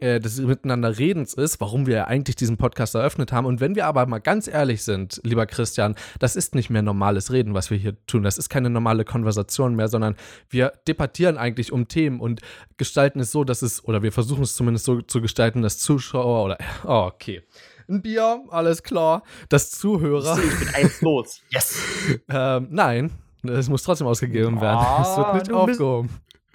äh, 0.04 0.20
des 0.20 0.38
Miteinander 0.40 0.98
Redens 1.00 1.34
ist, 1.34 1.62
warum 1.62 1.88
wir 1.88 2.08
eigentlich 2.08 2.36
diesen 2.36 2.58
Podcast 2.58 2.94
eröffnet 2.94 3.32
haben. 3.32 3.46
Und 3.46 3.62
wenn 3.62 3.76
wir 3.76 3.86
aber 3.86 4.06
mal 4.06 4.20
ganz 4.20 4.50
ehrlich 4.50 4.84
sind, 4.84 5.22
lieber 5.24 5.46
Christian, 5.46 5.96
das 6.20 6.36
ist 6.36 6.56
nicht 6.56 6.70
mehr 6.70 6.82
normales 6.82 7.32
Reden, 7.32 7.54
was 7.54 7.72
wir 7.72 7.78
hier 7.78 7.96
tun. 8.06 8.24
Das 8.24 8.38
ist 8.38 8.50
keine 8.50 8.70
normale 8.70 9.06
Konversation 9.06 9.76
mehr, 9.76 9.88
sondern 9.88 10.16
wir 10.50 10.74
debattieren 10.88 11.38
eigentlich 11.38 11.72
um 11.72 11.88
Themen 11.88 12.20
und 12.20 12.42
gestalten 12.76 13.22
es 13.22 13.32
so, 13.32 13.46
dass 13.46 13.62
es, 13.62 13.86
oder 13.86 14.04
wir 14.04 14.12
versuchen 14.12 14.44
es 14.44 14.56
zumindest 14.56 14.86
so 14.86 15.02
zu 15.02 15.22
gestalten, 15.22 15.62
dass 15.62 15.80
Zuschauer 15.80 16.44
oder, 16.44 16.58
oh, 16.86 17.08
okay 17.08 17.42
ein 17.90 18.02
Bier, 18.02 18.44
alles 18.50 18.82
klar. 18.82 19.24
Das 19.50 19.70
Zuhörer. 19.72 20.38
Ich 20.38 20.60
bin 20.60 20.70
eins 20.74 21.02
los. 21.02 21.42
Yes. 21.50 21.78
ähm, 22.30 22.68
nein, 22.72 23.12
es 23.44 23.68
muss 23.68 23.84
trotzdem 23.84 24.08
ausgegeben 24.08 24.62
werden. 24.62 24.80
Oh, 24.82 25.02
es 25.02 25.18
wird 25.18 25.34
nicht 25.34 25.52
aufgehoben. 25.52 26.10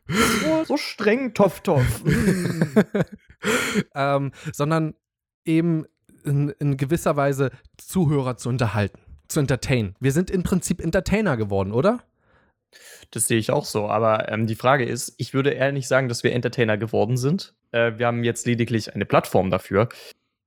So, 0.08 0.64
so 0.64 0.76
streng, 0.76 1.34
toff, 1.34 1.60
toff. 1.60 2.02
ähm, 3.94 4.32
sondern 4.52 4.94
eben 5.44 5.86
in, 6.24 6.50
in 6.58 6.76
gewisser 6.76 7.16
Weise 7.16 7.50
Zuhörer 7.76 8.36
zu 8.36 8.48
unterhalten, 8.48 9.00
zu 9.28 9.40
entertainen. 9.40 9.94
Wir 10.00 10.12
sind 10.12 10.30
im 10.30 10.42
Prinzip 10.42 10.80
Entertainer 10.80 11.36
geworden, 11.36 11.72
oder? 11.72 12.00
Das 13.10 13.26
sehe 13.26 13.38
ich 13.38 13.50
auch 13.50 13.64
so. 13.64 13.88
Aber 13.88 14.30
ähm, 14.30 14.46
die 14.46 14.54
Frage 14.54 14.84
ist, 14.84 15.14
ich 15.16 15.32
würde 15.32 15.50
eher 15.50 15.72
nicht 15.72 15.88
sagen, 15.88 16.08
dass 16.08 16.22
wir 16.22 16.32
Entertainer 16.32 16.76
geworden 16.76 17.16
sind. 17.16 17.54
Äh, 17.72 17.92
wir 17.96 18.06
haben 18.06 18.24
jetzt 18.24 18.46
lediglich 18.46 18.94
eine 18.94 19.06
Plattform 19.06 19.50
dafür. 19.50 19.88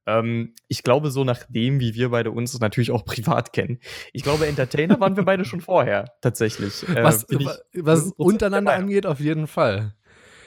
Ähm, 0.05 0.53
ich 0.67 0.83
glaube, 0.83 1.11
so 1.11 1.23
nach 1.23 1.43
dem, 1.47 1.79
wie 1.79 1.93
wir 1.93 2.09
beide 2.09 2.31
uns 2.31 2.59
natürlich 2.59 2.91
auch 2.91 3.05
privat 3.05 3.53
kennen. 3.53 3.79
Ich 4.13 4.23
glaube, 4.23 4.47
Entertainer 4.47 4.99
waren 4.99 5.15
wir 5.15 5.23
beide 5.23 5.45
schon 5.45 5.61
vorher, 5.61 6.13
tatsächlich. 6.21 6.87
Äh, 6.89 7.03
was, 7.03 7.25
was 7.73 8.11
untereinander 8.17 8.73
angeht, 8.73 9.05
auf 9.05 9.19
jeden 9.19 9.47
Fall. 9.47 9.93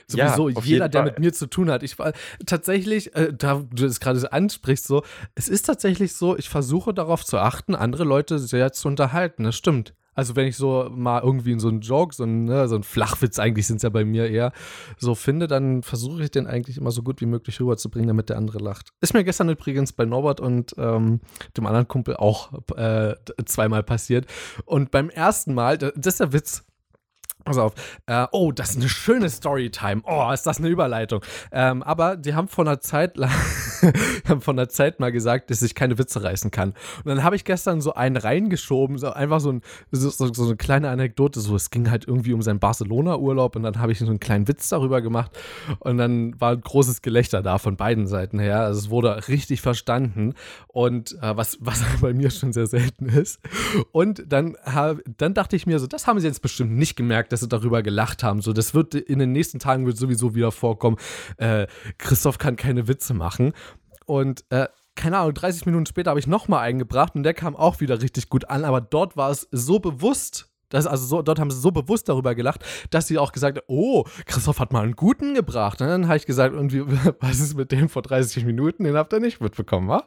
Sowieso 0.07 0.49
ja, 0.51 0.61
jeder, 0.63 0.89
der 0.89 1.03
mit 1.03 1.19
mir 1.19 1.33
zu 1.33 1.47
tun 1.47 1.71
hat. 1.71 1.83
Ich 1.83 1.99
war 1.99 2.13
tatsächlich, 2.47 3.15
äh, 3.17 3.33
da 3.33 3.65
du 3.71 3.85
das 3.85 4.01
gerade 4.01 4.33
ansprichst, 4.33 4.87
so, 4.87 5.03
es 5.35 5.49
ist 5.49 5.63
tatsächlich 5.63 6.15
so, 6.15 6.37
ich 6.37 6.49
versuche 6.49 6.93
darauf 6.93 7.25
zu 7.25 7.39
achten, 7.39 7.75
andere 7.75 8.05
Leute 8.05 8.39
sehr 8.39 8.73
zu 8.73 8.89
unterhalten. 8.89 9.45
Das 9.45 9.57
stimmt. 9.57 9.95
Also 10.15 10.37
wenn 10.37 10.47
ich 10.47 10.57
so 10.57 10.89
mal 10.95 11.23
irgendwie 11.23 11.53
in 11.53 11.61
so 11.61 11.69
einen 11.69 11.81
Joke, 11.81 12.15
so 12.15 12.25
ein, 12.25 12.45
ne, 12.45 12.69
so 12.69 12.77
ein 12.77 12.83
Flachwitz 12.83 13.39
eigentlich 13.39 13.67
sind 13.67 13.77
es 13.77 13.83
ja 13.83 13.89
bei 13.89 14.05
mir 14.05 14.31
eher, 14.31 14.53
so 14.99 15.15
finde, 15.15 15.47
dann 15.47 15.83
versuche 15.83 16.25
ich 16.25 16.31
den 16.31 16.47
eigentlich 16.47 16.79
immer 16.79 16.91
so 16.91 17.03
gut 17.03 17.21
wie 17.21 17.27
möglich 17.27 17.61
rüberzubringen, 17.61 18.09
damit 18.09 18.29
der 18.29 18.37
andere 18.37 18.59
lacht. 18.59 18.91
Ist 19.01 19.15
mir 19.15 19.25
gestern 19.25 19.49
übrigens 19.49 19.93
bei 19.93 20.05
Norbert 20.05 20.41
und 20.41 20.75
ähm, 20.79 21.21
dem 21.57 21.67
anderen 21.67 21.89
Kumpel 21.89 22.17
auch 22.17 22.53
äh, 22.77 23.15
zweimal 23.45 23.83
passiert. 23.83 24.27
Und 24.65 24.91
beim 24.91 25.11
ersten 25.11 25.55
Mal, 25.55 25.79
das 25.79 25.93
ist 25.95 26.21
der 26.21 26.33
Witz, 26.33 26.65
Pass 27.45 27.59
auf. 27.59 27.75
Äh, 28.07 28.27
oh, 28.33 28.53
das 28.53 28.71
ist 28.71 28.77
eine 28.77 28.89
schöne 28.89 29.29
Storytime. 29.29 30.01
Oh, 30.07 30.31
ist 30.33 30.47
das 30.47 30.59
eine 30.59 30.69
Überleitung. 30.69 31.23
Ähm, 31.53 31.83
aber 31.83 32.17
die 32.17 32.35
haben 32.35 32.49
vor 32.49 32.65
einer 32.65 32.81
Zeit 32.81 33.19
haben 34.29 34.41
vor 34.41 34.55
einer 34.55 34.71
Zeit 34.71 34.99
mal 34.99 35.13
gesagt, 35.13 35.51
dass 35.51 35.61
ich 35.61 35.75
keine 35.75 35.99
Witze 35.99 36.23
reißen 36.23 36.51
kann. 36.51 36.71
Und 36.71 37.07
dann 37.07 37.23
habe 37.23 37.37
ich 37.37 37.45
gestern 37.45 37.83
so 37.83 37.93
einen 37.93 38.17
reingeschoben, 38.17 38.97
so 38.97 39.13
einfach 39.13 39.41
so, 39.41 39.53
ein, 39.53 39.63
so, 39.91 40.09
so, 40.09 40.45
eine 40.45 40.57
kleine 40.57 40.89
Anekdote. 40.89 41.41
So, 41.41 41.55
es 41.55 41.69
ging 41.69 41.91
halt 41.91 42.09
irgendwie 42.09 42.33
um 42.33 42.41
seinen 42.41 42.61
Barcelona-Urlaub 42.61 43.57
und 43.57 43.63
dann 43.63 43.79
habe 43.79 43.93
ich 43.93 43.99
so 43.99 44.07
einen 44.07 44.21
kleinen 44.21 44.49
Witz 44.49 44.71
darüber 44.71 45.03
gemacht. 45.03 45.33
Und 45.81 45.99
dann 45.99 46.41
war 46.41 46.53
ein 46.53 46.63
großes 46.63 47.03
Gelächter 47.03 47.43
da 47.43 47.59
von 47.59 47.77
beiden 47.77 48.07
Seiten 48.07 48.39
her. 48.39 48.61
Also 48.61 48.81
es 48.81 48.91
wurde 48.91 49.29
richtig 49.29 49.61
verstanden. 49.61 50.33
Und 50.67 51.13
äh, 51.21 51.37
was, 51.37 51.59
was 51.61 51.83
bei 52.01 52.15
mir 52.15 52.31
schon 52.31 52.55
sehr 52.55 52.67
selten 52.67 53.07
ist. 53.07 53.39
Und 53.93 54.25
dann, 54.29 54.57
hab, 54.65 54.99
dann 55.19 55.35
dachte 55.35 55.57
ich 55.57 55.67
mir 55.67 55.79
so, 55.79 55.87
das 55.87 56.07
haben 56.07 56.19
sie 56.21 56.27
jetzt 56.27 56.41
bestimmt 56.41 56.73
nicht 56.73 56.97
gemerkt 56.97 57.24
dass 57.33 57.41
sie 57.41 57.49
darüber 57.49 57.83
gelacht 57.83 58.23
haben. 58.23 58.41
So, 58.41 58.53
das 58.53 58.75
wird 58.75 58.95
in 58.95 59.19
den 59.19 59.33
nächsten 59.33 59.59
Tagen 59.59 59.87
wird 59.87 59.97
sowieso 59.97 60.35
wieder 60.35 60.53
vorkommen. 60.53 60.97
Äh, 61.37 61.67
Christoph 61.99 62.39
kann 62.39 62.57
keine 62.57 62.89
Witze 62.89 63.15
machen. 63.15 63.53
Und 64.07 64.45
äh, 64.51 64.69
keine 64.95 65.19
Ahnung, 65.19 65.35
30 65.35 65.67
Minuten 65.67 65.87
später 65.87 66.11
habe 66.11 66.21
ich 66.21 66.27
nochmal 66.27 66.61
eingebracht 66.61 67.15
und 67.15 67.23
der 67.25 67.35
kam 67.35 67.57
auch 67.57 67.81
wieder 67.81 68.01
richtig 68.01 68.29
gut 68.29 68.49
an, 68.49 68.65
aber 68.65 68.81
dort 68.81 69.17
war 69.17 69.31
es 69.31 69.49
so 69.51 69.81
bewusst, 69.81 70.49
das, 70.69 70.87
also 70.87 71.07
so, 71.07 71.23
dort 71.23 71.39
haben 71.39 71.51
sie 71.51 71.61
so 71.61 71.71
bewusst 71.71 72.09
darüber 72.09 72.35
gelacht, 72.35 72.65
dass 72.91 73.07
sie 73.07 73.19
auch 73.19 73.33
gesagt 73.33 73.59
haben, 73.59 73.65
oh, 73.69 74.05
Christoph 74.27 74.59
hat 74.61 74.73
mal 74.73 74.83
einen 74.83 74.97
guten 74.97 75.35
gebracht. 75.35 75.81
Und 75.81 75.87
dann 75.89 76.09
habe 76.09 76.17
ich 76.17 76.27
gesagt, 76.27 76.55
und 76.55 76.73
wie, 76.73 76.83
was 77.21 77.41
ist 77.41 77.57
mit 77.57 77.71
dem 77.71 77.89
vor 77.89 78.03
30 78.03 78.45
Minuten? 78.45 78.85
Den 78.85 78.97
habt 78.97 79.13
ihr 79.13 79.21
nicht 79.21 79.41
mitbekommen, 79.41 79.89
wa? 79.89 80.05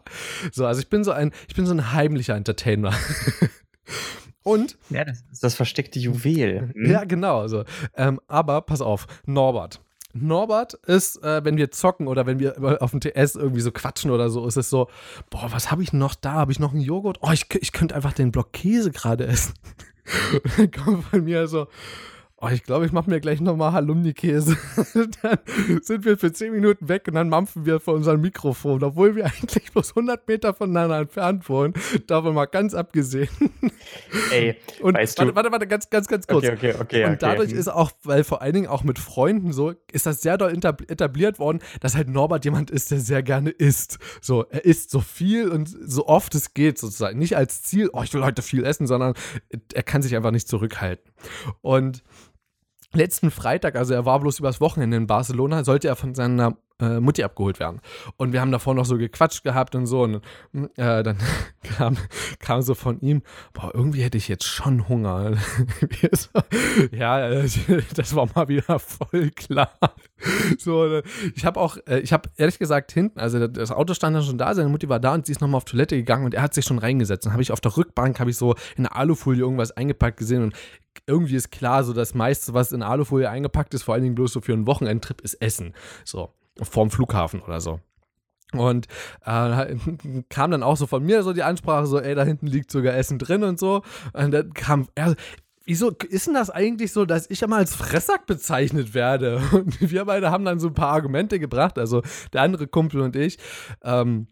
So, 0.51 0.65
also 0.65 0.81
ich 0.81 0.89
bin 0.89 1.03
so 1.03 1.12
ein, 1.12 1.31
ich 1.47 1.55
bin 1.55 1.65
so 1.65 1.74
ein 1.74 1.93
heimlicher 1.93 2.36
Entertainer. 2.36 2.93
Und. 4.48 4.77
Ja, 4.89 5.04
das 5.04 5.24
ist 5.32 5.44
das 5.44 5.56
versteckte 5.56 6.00
Juwel. 6.00 6.72
Mhm. 6.74 6.86
Ja, 6.89 7.04
genau. 7.04 7.48
So. 7.48 7.66
Ähm, 7.96 8.22
aber 8.27 8.62
pass 8.62 8.82
auf, 8.82 9.08
Norbert. 9.25 9.82
Norbert 10.13 10.74
ist, 10.86 11.22
äh, 11.22 11.44
wenn 11.44 11.58
wir 11.58 11.70
zocken 11.70 12.08
oder 12.08 12.25
wenn 12.25 12.39
wir 12.39 12.82
auf 12.82 12.92
dem 12.92 13.01
TS 13.01 13.36
irgendwie 13.36 13.60
so 13.60 13.72
quatschen 13.72 14.10
oder 14.10 14.30
so, 14.30 14.48
ist 14.48 14.56
es 14.56 14.70
so, 14.70 14.88
boah, 15.30 15.51
was 15.51 15.70
habe 15.70 15.84
ich 15.84 15.92
noch 15.92 16.16
da? 16.16 16.34
Habe 16.34 16.54
ich 16.54 16.60
noch 16.60 16.72
einen 16.72 16.82
Joghurt? 16.82 17.20
Oh, 17.22 17.32
ich, 17.32 17.46
ich 17.56 17.74
könnte 17.74 17.94
einfach 17.94 18.13
den 18.13 18.32
Block 18.32 18.54
Käse 18.54 18.92
gerade 18.92 19.27
essen. 19.27 19.54
Und 20.32 20.42
dann 20.58 20.72
kommt 20.72 21.04
von 21.04 21.25
mir 21.25 21.48
so, 21.48 21.68
Oh, 22.39 22.50
ich 22.50 22.62
glaube, 22.62 22.86
ich 22.86 22.91
mache 22.91 23.10
mir 23.10 23.20
gleich 23.20 23.41
nochmal 23.41 23.72
Halumni-Käse. 23.72 24.56
dann 25.24 25.39
sind 25.82 26.06
wir 26.06 26.20
für 26.20 26.32
10 26.32 26.51
Minuten 26.51 26.88
weg 26.88 27.06
und 27.08 27.15
dann 27.15 27.29
mampfen 27.29 27.65
wir 27.65 27.79
vor 27.79 27.96
unserem 27.96 28.22
Mikrofon, 28.22 28.84
obwohl 28.84 29.15
wir 29.15 29.25
eigentlich 29.25 29.72
bloß 29.72 29.98
100 29.98 30.27
Meter 30.27 30.53
voneinander 30.53 31.00
entfernt 31.00 31.50
wohnen. 31.50 31.74
Davon 32.06 32.36
mal 32.36 32.46
ganz 32.46 32.75
abgesehen. 32.75 33.29
Ey, 34.32 34.56
und 34.82 34.94
weißt 34.94 35.17
warte, 35.17 35.32
du? 35.32 35.36
warte, 35.36 35.51
warte, 35.51 35.65
ganz, 35.65 35.89
ganz, 35.89 36.08
ganz 36.08 36.27
kurz. 36.27 36.46
Okay, 36.46 36.53
okay, 36.53 36.75
okay. 36.79 37.06
Und 37.06 37.24
dadurch 37.24 37.50
okay. 37.50 37.60
ist 37.60 37.70
auch, 37.70 37.89
weil 38.03 38.24
vor 38.24 38.44
allen 38.44 38.53
Dingen 38.53 38.67
auch 38.67 38.84
mit 38.84 39.00
Freunden 39.00 39.51
so, 39.51 39.74
ist 39.91 40.06
das 40.06 40.22
sehr 40.22 40.38
doll 40.38 40.53
etabliert 40.53 41.39
worden, 41.39 41.58
dass 41.79 41.96
halt 41.96 42.08
Norbert 42.08 42.46
jemand 42.46 42.70
ist, 42.70 42.91
der 42.91 43.00
sehr 43.00 43.24
gerne 43.24 43.50
isst. 43.50 43.98
So, 44.22 44.46
er 44.51 44.63
isst 44.63 44.91
so 44.91 45.00
viel 45.00 45.50
und 45.50 45.67
so 45.67 46.06
oft 46.06 46.36
es 46.36 46.53
geht 46.53 46.77
sozusagen. 46.77 47.17
Nicht 47.17 47.36
als 47.36 47.63
Ziel, 47.63 47.89
oh, 47.94 48.03
ich 48.03 48.13
will 48.13 48.24
heute 48.24 48.44
viel 48.44 48.63
essen, 48.63 48.86
sondern 48.86 49.15
er 49.74 49.84
kann 49.84 50.03
sich 50.03 50.15
einfach 50.15 50.29
nicht 50.29 50.48
zurückhalten. 50.48 51.12
Und 51.62 52.03
letzten 52.93 53.31
Freitag, 53.31 53.75
also 53.75 53.93
er 53.93 54.05
war 54.05 54.19
bloß 54.19 54.39
übers 54.39 54.62
Wochenende 54.62 54.97
in 54.97 55.07
Barcelona, 55.07 55.63
sollte 55.63 55.88
er 55.88 55.95
von 55.95 56.15
seiner 56.15 56.57
äh, 56.79 57.00
Mutti 57.00 57.24
abgeholt 57.24 57.60
werden. 57.60 57.81
Und 58.17 58.34
wir 58.34 58.41
haben 58.41 58.51
davor 58.51 58.74
noch 58.74 58.86
so 58.86 58.98
gequatscht 58.98 59.43
gehabt 59.43 59.75
und 59.75 59.88
so. 59.88 60.03
Und 60.03 60.22
äh, 60.77 61.03
dann 61.03 61.17
kam, 61.77 61.98
kam 62.39 62.62
so 62.62 62.75
von 62.75 63.00
ihm, 63.00 63.22
boah, 63.53 63.72
irgendwie 63.74 64.03
hätte 64.03 64.17
ich 64.17 64.27
jetzt 64.27 64.46
schon 64.46 64.88
Hunger. 64.88 65.34
ja, 66.91 67.29
das 67.96 68.15
war 68.15 68.29
mal 68.36 68.48
wieder 68.48 68.79
voll 68.79 69.31
klar. 69.31 69.72
So, 70.57 71.01
ich 71.36 71.46
habe 71.46 71.60
auch, 71.60 71.77
äh, 71.88 72.00
ich 72.00 72.13
habe 72.13 72.29
ehrlich 72.38 72.60
gesagt 72.60 72.91
hinten, 72.91 73.19
also 73.19 73.48
das 73.48 73.72
Auto 73.72 73.93
stand 73.93 74.15
dann 74.15 74.24
schon 74.24 74.38
da, 74.38 74.53
seine 74.53 74.69
Mutti 74.69 74.89
war 74.89 75.00
da 75.00 75.13
und 75.13 75.25
sie 75.25 75.31
ist 75.31 75.41
nochmal 75.41 75.57
auf 75.57 75.65
Toilette 75.65 75.96
gegangen 75.96 76.25
und 76.25 76.34
er 76.34 76.41
hat 76.41 76.53
sich 76.53 76.65
schon 76.65 76.79
reingesetzt. 76.79 77.25
Dann 77.25 77.34
habe 77.34 77.41
ich 77.41 77.51
auf 77.51 77.62
der 77.62 77.75
Rückbank, 77.75 78.19
habe 78.19 78.29
ich 78.29 78.38
so 78.38 78.55
in 78.75 78.84
der 78.84 78.96
Alufolie 78.96 79.41
irgendwas 79.41 79.72
eingepackt 79.72 80.17
gesehen 80.17 80.43
und 80.43 80.55
irgendwie 81.05 81.36
ist 81.36 81.51
klar, 81.51 81.84
so 81.84 81.93
das 81.93 82.15
meiste, 82.15 82.53
was 82.53 82.72
in 82.72 82.81
Alufolie 82.81 83.29
eingepackt 83.29 83.74
ist, 83.74 83.84
vor 83.84 83.93
allen 83.93 84.03
Dingen 84.03 84.15
bloß 84.15 84.34
so 84.34 84.41
für 84.41 84.53
einen 84.53 84.65
Wochenendtrip, 84.65 85.22
ist 85.22 85.36
Essen. 85.36 85.74
So 86.03 86.34
vorm 86.62 86.92
Flughafen 86.92 87.42
oder 87.42 87.62
so. 87.62 87.80
Und 88.54 88.88
äh, 89.26 89.76
kam 90.30 90.52
dann 90.52 90.64
auch 90.64 90.78
so 90.78 90.88
von 90.88 91.04
mir 91.04 91.24
so 91.24 91.34
die 91.34 91.44
Ansprache, 91.44 91.86
so, 91.86 92.00
ey, 92.00 92.16
da 92.16 92.24
hinten 92.24 92.48
liegt 92.48 92.72
sogar 92.72 92.96
Essen 92.96 93.20
drin 93.20 93.44
und 93.44 93.60
so. 93.60 93.82
Und 94.14 94.32
dann 94.32 94.54
kam 94.54 94.88
er, 94.96 95.16
wieso 95.66 95.92
ist 95.92 96.28
denn 96.28 96.34
das 96.34 96.50
eigentlich 96.50 96.94
so, 96.94 97.06
dass 97.06 97.30
ich 97.30 97.42
immer 97.42 97.58
als 97.58 97.76
Fressack 97.76 98.26
bezeichnet 98.26 98.94
werde? 98.94 99.42
Und 99.52 99.92
wir 99.92 100.06
beide 100.06 100.32
haben 100.32 100.46
dann 100.46 100.60
so 100.60 100.68
ein 100.68 100.74
paar 100.74 100.94
Argumente 100.94 101.40
gebracht, 101.40 101.78
also 101.78 102.02
der 102.34 102.42
andere 102.42 102.68
Kumpel 102.68 103.02
und 103.02 103.16
ich. 103.16 103.38
Ähm, 103.84 104.28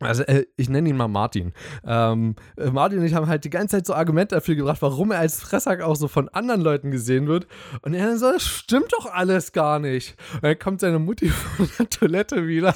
also 0.00 0.22
äh, 0.22 0.46
ich 0.56 0.68
nenne 0.68 0.88
ihn 0.88 0.96
mal 0.96 1.08
Martin. 1.08 1.52
Ähm, 1.84 2.34
äh, 2.56 2.70
Martin 2.70 2.98
und 2.98 3.04
ich 3.04 3.14
haben 3.14 3.26
halt 3.26 3.44
die 3.44 3.50
ganze 3.50 3.76
Zeit 3.76 3.86
so 3.86 3.94
Argumente 3.94 4.34
dafür 4.34 4.54
gebracht, 4.54 4.80
warum 4.80 5.10
er 5.10 5.18
als 5.18 5.40
Fressack 5.40 5.82
auch 5.82 5.96
so 5.96 6.08
von 6.08 6.28
anderen 6.30 6.62
Leuten 6.62 6.90
gesehen 6.90 7.26
wird. 7.26 7.46
Und 7.82 7.94
er 7.94 8.16
so, 8.16 8.32
das 8.32 8.44
stimmt 8.44 8.92
doch 8.92 9.06
alles 9.06 9.52
gar 9.52 9.78
nicht. 9.78 10.16
Und 10.34 10.44
dann 10.44 10.58
kommt 10.58 10.80
seine 10.80 10.98
Mutti 10.98 11.28
von 11.56 11.68
der 11.78 11.90
Toilette 11.90 12.46
wieder 12.46 12.74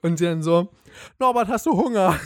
und 0.00 0.18
sie 0.18 0.24
dann 0.24 0.42
so, 0.42 0.70
Norbert, 1.18 1.48
hast 1.48 1.66
du 1.66 1.72
Hunger? 1.72 2.18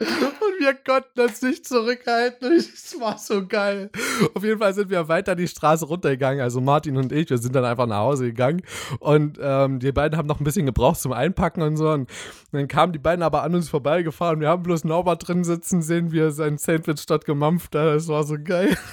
Und 0.00 0.60
wir 0.60 0.74
konnten 0.74 1.10
das 1.14 1.42
nicht 1.42 1.66
zurückhalten. 1.66 2.52
Es 2.52 2.98
war 3.00 3.18
so 3.18 3.46
geil. 3.46 3.90
Auf 4.34 4.44
jeden 4.44 4.58
Fall 4.58 4.72
sind 4.74 4.90
wir 4.90 5.08
weiter 5.08 5.34
die 5.34 5.48
Straße 5.48 5.86
runtergegangen. 5.86 6.40
Also 6.40 6.60
Martin 6.60 6.96
und 6.96 7.12
ich, 7.12 7.30
wir 7.30 7.38
sind 7.38 7.54
dann 7.54 7.64
einfach 7.64 7.86
nach 7.86 7.98
Hause 7.98 8.26
gegangen. 8.26 8.62
Und 9.00 9.38
ähm, 9.40 9.80
die 9.80 9.92
beiden 9.92 10.16
haben 10.16 10.26
noch 10.26 10.40
ein 10.40 10.44
bisschen 10.44 10.66
gebraucht 10.66 11.00
zum 11.00 11.12
Einpacken 11.12 11.62
und 11.62 11.76
so. 11.76 11.90
Und 11.90 12.08
dann 12.52 12.68
kamen 12.68 12.92
die 12.92 12.98
beiden 12.98 13.22
aber 13.22 13.42
an 13.42 13.54
uns 13.54 13.68
vorbeigefahren. 13.68 14.40
Wir 14.40 14.48
haben 14.48 14.62
bloß 14.62 14.84
Norbert 14.84 15.26
drin 15.26 15.44
sitzen 15.44 15.82
sehen, 15.82 16.12
wie 16.12 16.20
er 16.20 16.30
sein 16.30 16.58
Sandwich 16.58 17.00
statt 17.00 17.24
gemampft 17.24 17.74
hat. 17.74 17.86
Das 17.86 18.08
war 18.08 18.24
so 18.24 18.36
geil. 18.42 18.76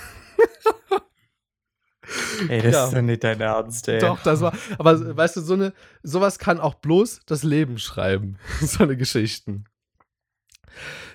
Ey, 2.49 2.61
das 2.61 2.73
ja. 2.73 2.85
ist 2.85 2.93
doch 2.93 3.01
nicht 3.01 3.23
dein 3.23 3.41
Ernst, 3.41 3.87
ey. 3.87 3.99
Doch, 3.99 4.21
das 4.21 4.41
war. 4.41 4.53
Aber 4.77 5.17
weißt 5.17 5.37
du, 5.37 5.41
so 5.41 5.53
eine, 5.53 5.73
sowas 6.03 6.37
kann 6.37 6.59
auch 6.59 6.75
bloß 6.75 7.21
das 7.25 7.43
Leben 7.43 7.79
schreiben. 7.79 8.37
so 8.61 8.83
eine 8.83 8.97
Geschichten. 8.97 9.65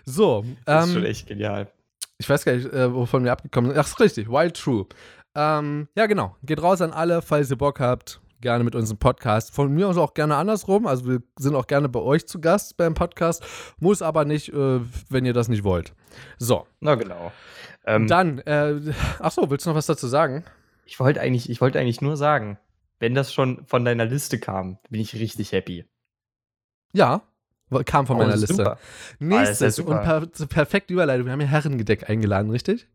So. 0.05 0.45
Das 0.65 0.87
ist 0.87 0.93
schon 0.93 1.03
ähm, 1.03 1.11
echt 1.11 1.27
genial. 1.27 1.71
Ich 2.19 2.29
weiß 2.29 2.45
gar 2.45 2.53
nicht, 2.53 2.71
äh, 2.73 2.93
wovon 2.93 3.25
wir 3.25 3.33
abgekommen 3.33 3.71
sind. 3.71 3.81
Ach, 3.81 3.87
ist 3.87 4.01
richtig. 4.01 4.29
Wild 4.29 4.55
True. 4.55 4.87
Ähm, 5.35 5.89
ja, 5.97 6.07
genau. 6.07 6.37
Geht 6.43 6.63
raus 6.63 6.83
an 6.83 6.93
alle, 6.93 7.23
falls 7.23 7.51
ihr 7.51 7.57
Bock 7.57 7.81
habt. 7.81 8.21
Gerne 8.41 8.65
mit 8.65 8.75
unserem 8.75 8.99
Podcast. 8.99 9.55
Von 9.55 9.73
mir 9.73 9.89
aus 9.89 9.97
auch 9.97 10.15
gerne 10.15 10.37
andersrum. 10.37 10.87
Also, 10.87 11.07
wir 11.07 11.23
sind 11.39 11.55
auch 11.55 11.67
gerne 11.67 11.89
bei 11.89 12.01
euch 12.01 12.27
zu 12.27 12.41
Gast 12.41 12.77
beim 12.77 12.95
Podcast. 12.95 13.45
Muss 13.79 14.03
aber 14.03 14.25
nicht, 14.25 14.53
äh, 14.53 14.81
wenn 15.09 15.25
ihr 15.25 15.33
das 15.33 15.49
nicht 15.49 15.65
wollt. 15.65 15.93
So. 16.39 16.67
Na, 16.81 16.95
genau. 16.95 17.33
Ähm, 17.85 18.07
Dann, 18.07 18.39
äh, 18.41 18.93
ach 19.19 19.33
so, 19.33 19.51
willst 19.51 19.67
du 19.67 19.71
noch 19.71 19.77
was 19.77 19.87
dazu 19.87 20.07
sagen? 20.07 20.45
Ich 20.85 20.99
wollte 21.01 21.21
eigentlich, 21.21 21.49
ich 21.49 21.63
eigentlich 21.63 22.01
nur 22.01 22.17
sagen, 22.17 22.59
wenn 22.99 23.15
das 23.15 23.33
schon 23.33 23.65
von 23.67 23.85
deiner 23.85 24.05
Liste 24.05 24.39
kam, 24.39 24.79
bin 24.91 25.01
ich 25.01 25.15
richtig 25.15 25.53
happy. 25.53 25.87
Ja, 26.93 27.23
Kam 27.85 28.07
von 28.07 28.17
oh, 28.17 28.21
meiner 28.21 28.37
Liste. 28.37 28.55
Super. 28.55 28.79
Nächstes 29.19 29.79
und 29.79 30.03
per 30.03 30.27
perfekt 30.27 30.91
Überleitung. 30.91 31.27
Wir 31.27 31.33
haben 31.33 31.41
ja 31.41 31.47
Herrengedeck 31.47 32.11
eingeladen, 32.11 32.51
richtig? 32.51 32.89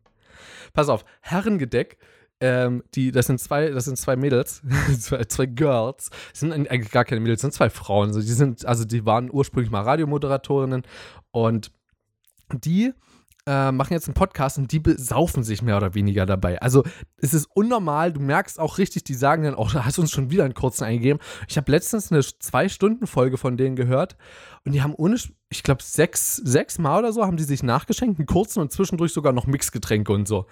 Pass 0.72 0.88
auf, 0.88 1.04
Herrengedeck. 1.20 1.98
Ähm, 2.38 2.82
die, 2.94 3.12
das 3.12 3.26
sind 3.26 3.40
zwei, 3.40 3.70
das 3.70 3.86
sind 3.86 3.96
zwei 3.96 4.14
Mädels, 4.14 4.62
zwei, 5.00 5.24
zwei 5.24 5.46
Girls. 5.46 6.10
Das 6.32 6.40
sind 6.40 6.52
eigentlich 6.52 6.90
gar 6.90 7.06
keine 7.06 7.22
Mädels, 7.22 7.40
das 7.40 7.52
sind 7.52 7.54
zwei 7.54 7.70
Frauen. 7.70 8.08
Also 8.08 8.20
die 8.20 8.26
sind, 8.26 8.66
also 8.66 8.84
die 8.84 9.06
waren 9.06 9.30
ursprünglich 9.32 9.70
mal 9.70 9.80
Radiomoderatorinnen 9.80 10.82
und 11.30 11.72
die 12.52 12.92
äh, 13.46 13.70
machen 13.70 13.92
jetzt 13.92 14.08
einen 14.08 14.14
Podcast 14.14 14.58
und 14.58 14.72
die 14.72 14.80
besaufen 14.80 15.42
sich 15.44 15.62
mehr 15.62 15.76
oder 15.76 15.94
weniger 15.94 16.26
dabei. 16.26 16.60
Also 16.60 16.82
es 17.16 17.32
ist 17.32 17.46
unnormal, 17.54 18.12
du 18.12 18.20
merkst 18.20 18.58
auch 18.58 18.78
richtig, 18.78 19.04
die 19.04 19.14
sagen 19.14 19.44
dann 19.44 19.54
auch, 19.54 19.74
oh, 19.74 19.78
hast 19.84 19.98
uns 19.98 20.10
schon 20.10 20.30
wieder 20.30 20.44
einen 20.44 20.54
kurzen 20.54 20.84
eingegeben. 20.84 21.20
Ich 21.48 21.56
habe 21.56 21.70
letztens 21.70 22.10
eine 22.10 22.22
Zwei-Stunden-Folge 22.22 23.38
von 23.38 23.56
denen 23.56 23.76
gehört 23.76 24.16
und 24.64 24.72
die 24.72 24.82
haben 24.82 24.94
ohne, 24.94 25.16
ich 25.48 25.62
glaube, 25.62 25.82
sechs, 25.82 26.36
sechs 26.36 26.78
Mal 26.78 26.98
oder 26.98 27.12
so 27.12 27.24
haben 27.24 27.36
die 27.36 27.44
sich 27.44 27.62
nachgeschenkt, 27.62 28.18
einen 28.18 28.26
kurzen 28.26 28.60
und 28.60 28.72
zwischendurch 28.72 29.12
sogar 29.12 29.32
noch 29.32 29.46
Mixgetränke 29.46 30.12
und 30.12 30.26
so. 30.26 30.46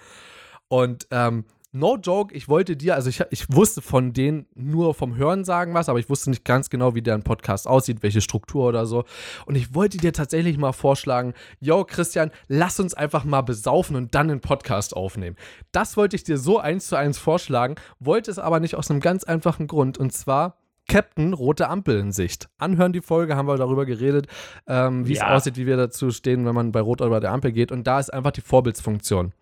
Und 0.69 1.07
ähm, 1.11 1.45
no 1.75 1.97
joke, 1.97 2.35
ich 2.35 2.49
wollte 2.49 2.77
dir, 2.77 2.95
also 2.95 3.11
ich, 3.11 3.23
ich 3.31 3.53
wusste 3.53 3.83
von 3.83 4.13
denen 4.13 4.47
nur 4.55 4.95
vom 4.95 5.17
Hören 5.17 5.45
sagen 5.45 5.75
was, 5.75 5.89
aber 5.89 5.99
ich 5.99 6.09
wusste 6.09 6.31
nicht 6.31 6.45
ganz 6.45 6.71
genau, 6.71 6.95
wie 6.95 7.03
deren 7.03 7.23
Podcast 7.23 7.67
aussieht, 7.67 8.03
welche 8.03 8.21
Struktur 8.21 8.67
oder 8.67 8.87
so. 8.87 9.05
Und 9.45 9.57
ich 9.57 9.75
wollte 9.75 9.99
dir 9.99 10.13
tatsächlich 10.13 10.57
mal 10.57 10.73
vorschlagen, 10.73 11.35
yo 11.61 11.85
Christian, 11.85 12.31
lass 12.47 12.79
uns 12.79 12.95
einfach 12.95 13.25
mal 13.25 13.43
besaufen 13.43 13.97
und 13.97 14.15
dann 14.15 14.31
einen 14.31 14.41
Podcast 14.41 14.95
aufnehmen. 14.95 15.37
Das 15.73 15.97
wollte 15.97 16.15
ich 16.17 16.23
dir 16.23 16.39
so 16.39 16.59
eins 16.59 16.87
zu 16.87 16.97
eins 16.97 17.19
vorschlagen, 17.19 17.75
wollte 17.99 18.31
es 18.31 18.39
aber 18.39 18.61
nicht 18.61 18.77
aus 18.77 18.91
einem 18.91 19.01
ganz 19.01 19.25
einfachen 19.25 19.67
Grund. 19.67 19.99
Und 19.99 20.13
zwar, 20.13 20.59
Captain 20.87 21.33
Rote 21.33 21.69
Ampel 21.69 21.99
in 21.99 22.13
Sicht. 22.13 22.49
Anhören 22.59 22.93
die 22.93 23.01
Folge, 23.01 23.37
haben 23.37 23.49
wir 23.49 23.57
darüber 23.57 23.87
geredet, 23.87 24.27
ähm, 24.69 25.09
wie 25.09 25.15
ja. 25.15 25.27
es 25.27 25.33
aussieht, 25.33 25.57
wie 25.57 25.67
wir 25.67 25.77
dazu 25.77 26.11
stehen, 26.11 26.47
wenn 26.47 26.55
man 26.55 26.73
bei 26.73 26.81
Rot 26.81 27.01
oder 27.01 27.11
bei 27.11 27.21
der 27.21 27.33
Ampel 27.33 27.53
geht. 27.53 27.73
Und 27.73 27.87
da 27.87 27.99
ist 27.99 28.13
einfach 28.13 28.33
die 28.33 28.43
Vorbildsfunktion. 28.43 29.33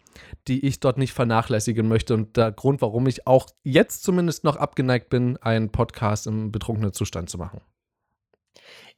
Die 0.48 0.66
ich 0.66 0.80
dort 0.80 0.98
nicht 0.98 1.12
vernachlässigen 1.12 1.88
möchte. 1.88 2.14
Und 2.14 2.36
der 2.36 2.52
Grund, 2.52 2.80
warum 2.82 3.06
ich 3.06 3.26
auch 3.26 3.46
jetzt 3.62 4.02
zumindest 4.02 4.44
noch 4.44 4.56
abgeneigt 4.56 5.08
bin, 5.08 5.36
einen 5.38 5.70
Podcast 5.70 6.26
im 6.26 6.52
betrunkenen 6.52 6.92
Zustand 6.92 7.30
zu 7.30 7.38
machen. 7.38 7.60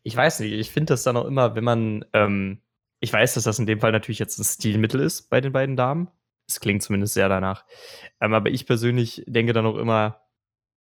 Ich 0.02 0.16
weiß 0.16 0.40
nicht, 0.40 0.52
ich 0.52 0.70
finde 0.70 0.92
das 0.92 1.02
dann 1.02 1.16
auch 1.16 1.24
immer, 1.24 1.54
wenn 1.54 1.64
man, 1.64 2.04
ähm, 2.12 2.60
ich 3.00 3.12
weiß, 3.12 3.34
dass 3.34 3.44
das 3.44 3.58
in 3.58 3.66
dem 3.66 3.80
Fall 3.80 3.92
natürlich 3.92 4.18
jetzt 4.18 4.38
ein 4.38 4.44
Stilmittel 4.44 5.00
ist 5.00 5.30
bei 5.30 5.40
den 5.40 5.52
beiden 5.52 5.76
Damen. 5.76 6.08
Es 6.46 6.60
klingt 6.60 6.82
zumindest 6.82 7.14
sehr 7.14 7.28
danach. 7.28 7.64
Ähm, 8.20 8.34
aber 8.34 8.50
ich 8.50 8.66
persönlich 8.66 9.24
denke 9.26 9.52
dann 9.52 9.66
auch 9.66 9.76
immer, 9.76 10.20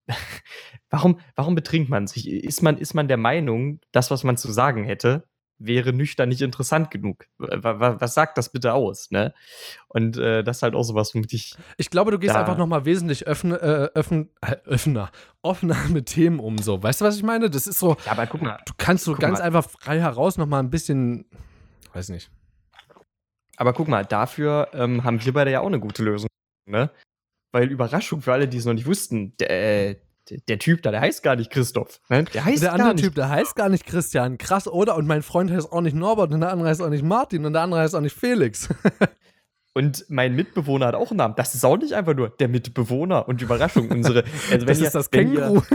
warum, 0.90 1.20
warum 1.36 1.56
betrinkt 1.56 1.90
man 1.90 2.08
sich? 2.08 2.30
Ist 2.30 2.62
man, 2.62 2.78
ist 2.78 2.94
man 2.94 3.08
der 3.08 3.18
Meinung, 3.18 3.80
das, 3.92 4.12
was 4.12 4.24
man 4.24 4.36
zu 4.36 4.52
sagen 4.52 4.84
hätte, 4.84 5.28
wäre 5.66 5.94
nüchtern 5.94 6.30
nicht 6.30 6.42
interessant 6.42 6.92
genug. 6.92 7.26
Was 7.38 8.14
sagt 8.14 8.38
das 8.38 8.52
bitte 8.52 8.74
aus, 8.74 9.12
ne? 9.12 9.34
Und 9.88 10.18
äh, 10.18 10.44
das 10.44 10.58
ist 10.58 10.64
halt 10.64 10.76
auch 10.76 10.84
sowas, 10.84 11.14
womit 11.16 11.34
ich. 11.34 11.56
Ich 11.78 11.90
glaube, 11.90 12.12
du 12.12 12.20
gehst 12.20 12.36
einfach 12.36 12.58
nochmal 12.58 12.86
wesentlich 12.86 13.28
öffne, 13.28 13.56
äh, 13.56 13.98
öffn, 13.98 14.30
äh, 14.42 14.56
öffner, 14.66 15.12
offener 15.42 15.78
mit 15.90 16.08
Themen 16.08 16.40
um, 16.40 16.58
so. 16.58 16.82
Weißt 16.82 17.02
du, 17.02 17.06
was 17.06 17.16
ich 17.16 17.24
meine? 17.24 17.50
Das 17.50 17.68
ist 17.68 17.80
so. 17.80 17.98
Ja, 18.06 18.12
aber 18.12 18.28
guck 18.28 18.42
mal. 18.42 18.60
Du 18.66 18.74
kannst 18.78 19.06
so 19.06 19.16
ganz 19.16 19.40
mal. 19.40 19.46
einfach 19.46 19.70
frei 19.70 20.00
heraus 20.00 20.38
nochmal 20.38 20.62
ein 20.62 20.70
bisschen. 20.70 21.26
Weiß 21.94 22.10
nicht. 22.10 22.30
Aber 23.58 23.74
guck 23.74 23.88
mal, 23.88 24.06
dafür 24.06 24.70
ähm, 24.74 25.04
haben 25.04 25.24
wir 25.24 25.34
beide 25.34 25.52
ja 25.52 25.62
auch 25.62 25.68
eine 25.68 25.80
gute 25.80 26.04
Lösung, 26.04 26.30
ne? 26.66 26.90
Weil 27.52 27.72
Überraschung 27.72 28.22
für 28.22 28.34
alle, 28.34 28.48
die 28.48 28.58
es 28.58 28.66
noch 28.66 28.74
nicht 28.74 28.88
wussten, 28.88 29.38
der, 29.38 29.52
äh, 29.90 29.96
der 30.30 30.60
Typ 30.60 30.82
da, 30.84 30.92
der 30.92 31.02
heißt 31.02 31.24
gar 31.24 31.36
nicht 31.36 31.52
Christoph. 31.52 32.00
Ne? 32.10 32.24
Der 32.26 32.46
heißt 32.46 32.64
der 32.64 32.74
andere 32.74 32.96
Typ, 32.96 33.16
der 33.16 33.30
heißt 33.30 33.56
gar 33.56 33.70
nicht 33.70 33.86
Christian. 33.86 34.38
Krass, 34.38 34.68
oder? 34.68 34.96
Und 34.96 35.06
mein 35.06 35.22
Freund 35.22 35.52
heißt 35.52 35.72
auch 35.72 35.82
nicht 35.82 35.96
Norbert 35.96 36.32
und 36.32 36.42
der 36.42 36.52
andere 36.52 36.70
heißt 36.70 36.82
auch 36.82 36.90
nicht 36.90 37.04
Martin 37.04 37.46
und 37.46 37.54
der 37.54 37.64
andere 37.64 37.82
heißt 37.82 37.96
auch 37.96 38.02
nicht 38.02 38.16
Felix. 38.16 38.70
Und 39.76 40.06
mein 40.08 40.36
Mitbewohner 40.36 40.88
hat 40.88 40.96
auch 40.96 41.10
einen 41.10 41.18
Namen. 41.18 41.34
Das 41.36 41.56
ist 41.56 41.66
auch 41.66 41.78
nicht 41.78 41.94
einfach 41.94 42.14
nur 42.14 42.30
der 42.30 42.48
Mitbewohner 42.48 43.28
und 43.28 43.42
Überraschung. 43.42 43.90
Unsere, 43.90 44.24
also 44.52 44.68
das 44.68 44.80
ihr, 44.80 44.86
ist 44.86 44.94
das 44.94 45.10
Känguru. 45.10 45.64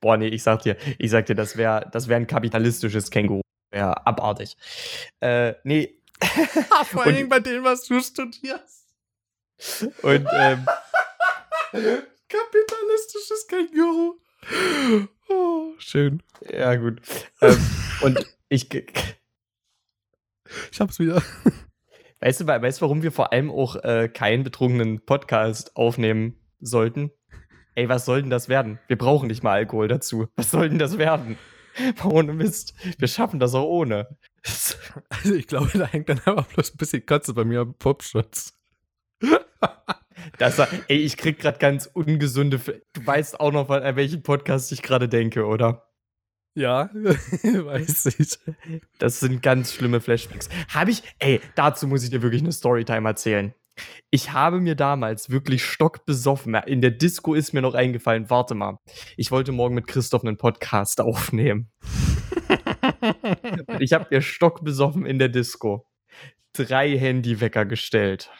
Boah, 0.00 0.18
nee, 0.18 0.28
ich 0.28 0.42
sag 0.42 0.62
dir, 0.62 0.76
ich 0.98 1.10
sag 1.10 1.24
dir, 1.24 1.34
das 1.34 1.56
wäre 1.56 1.88
das 1.90 2.06
wär 2.06 2.18
ein 2.18 2.26
kapitalistisches 2.26 3.10
Känguru. 3.10 3.40
Wäre 3.70 4.06
abartig. 4.06 4.58
Äh, 5.20 5.54
nee. 5.64 5.98
Vor 6.84 7.04
allen 7.04 7.16
Dingen 7.16 7.30
bei 7.30 7.40
dem, 7.40 7.64
was 7.64 7.84
du 7.84 7.98
studierst. 8.00 8.82
Und 10.02 10.26
ähm, 10.32 10.66
Kapitalistisches 11.72 13.46
Känguru. 13.48 14.20
Oh, 15.30 15.72
schön. 15.78 16.22
Ja, 16.50 16.76
gut. 16.76 17.00
ähm, 17.40 17.56
und 18.02 18.36
ich. 18.50 18.68
Ich 20.70 20.80
hab's 20.80 20.98
wieder. 20.98 21.22
Weißt 22.20 22.42
du, 22.42 22.46
weißt 22.46 22.82
warum 22.82 23.02
wir 23.02 23.10
vor 23.10 23.32
allem 23.32 23.50
auch 23.50 23.76
äh, 23.76 24.10
keinen 24.12 24.44
betrunkenen 24.44 25.02
Podcast 25.06 25.74
aufnehmen 25.74 26.38
sollten? 26.60 27.10
Ey, 27.74 27.88
was 27.88 28.04
soll 28.04 28.20
denn 28.20 28.30
das 28.30 28.50
werden? 28.50 28.78
Wir 28.86 28.98
brauchen 28.98 29.28
nicht 29.28 29.42
mal 29.42 29.54
Alkohol 29.54 29.88
dazu. 29.88 30.28
Was 30.36 30.50
soll 30.50 30.68
denn 30.68 30.78
das 30.78 30.98
werden? 30.98 31.38
Ohne 32.04 32.34
Mist. 32.34 32.74
Wir 32.98 33.08
schaffen 33.08 33.40
das 33.40 33.54
auch 33.54 33.66
ohne. 33.66 34.18
Also 35.08 35.34
ich 35.34 35.46
glaube, 35.46 35.70
da 35.78 35.86
hängt 35.86 36.10
dann 36.10 36.18
einfach 36.18 36.46
bloß 36.48 36.74
ein 36.74 36.76
bisschen 36.76 37.06
Kotze 37.06 37.32
bei 37.32 37.44
mir 37.44 37.60
am 37.60 37.74
Popschutz. 37.74 38.58
Das, 40.38 40.58
ey, 40.58 40.98
ich 40.98 41.16
krieg 41.16 41.38
gerade 41.38 41.58
ganz 41.58 41.86
ungesunde. 41.86 42.58
Du 42.92 43.06
weißt 43.06 43.40
auch 43.40 43.52
noch, 43.52 43.70
an 43.70 43.96
welchen 43.96 44.22
Podcast 44.22 44.72
ich 44.72 44.82
gerade 44.82 45.08
denke, 45.08 45.46
oder? 45.46 45.88
Ja, 46.54 46.90
weiß 46.94 48.06
ich. 48.06 48.38
Das 48.98 49.20
sind 49.20 49.42
ganz 49.42 49.72
schlimme 49.72 50.00
Flashbacks. 50.00 50.48
Habe 50.68 50.90
ich, 50.90 51.02
ey, 51.18 51.40
dazu 51.54 51.86
muss 51.86 52.04
ich 52.04 52.10
dir 52.10 52.22
wirklich 52.22 52.42
eine 52.42 52.52
Storytime 52.52 53.08
erzählen. 53.08 53.54
Ich 54.10 54.32
habe 54.32 54.60
mir 54.60 54.74
damals 54.74 55.30
wirklich 55.30 55.64
stockbesoffen. 55.64 56.54
In 56.66 56.82
der 56.82 56.90
Disco 56.90 57.32
ist 57.32 57.54
mir 57.54 57.62
noch 57.62 57.74
eingefallen, 57.74 58.28
warte 58.28 58.54
mal. 58.54 58.76
Ich 59.16 59.30
wollte 59.30 59.50
morgen 59.52 59.74
mit 59.74 59.86
Christoph 59.86 60.24
einen 60.24 60.36
Podcast 60.36 61.00
aufnehmen. 61.00 61.72
ich 63.78 63.94
habe 63.94 64.06
mir 64.10 64.20
stockbesoffen 64.20 65.06
in 65.06 65.18
der 65.18 65.30
Disco 65.30 65.86
drei 66.52 66.98
Handywecker 66.98 67.64
gestellt. 67.64 68.30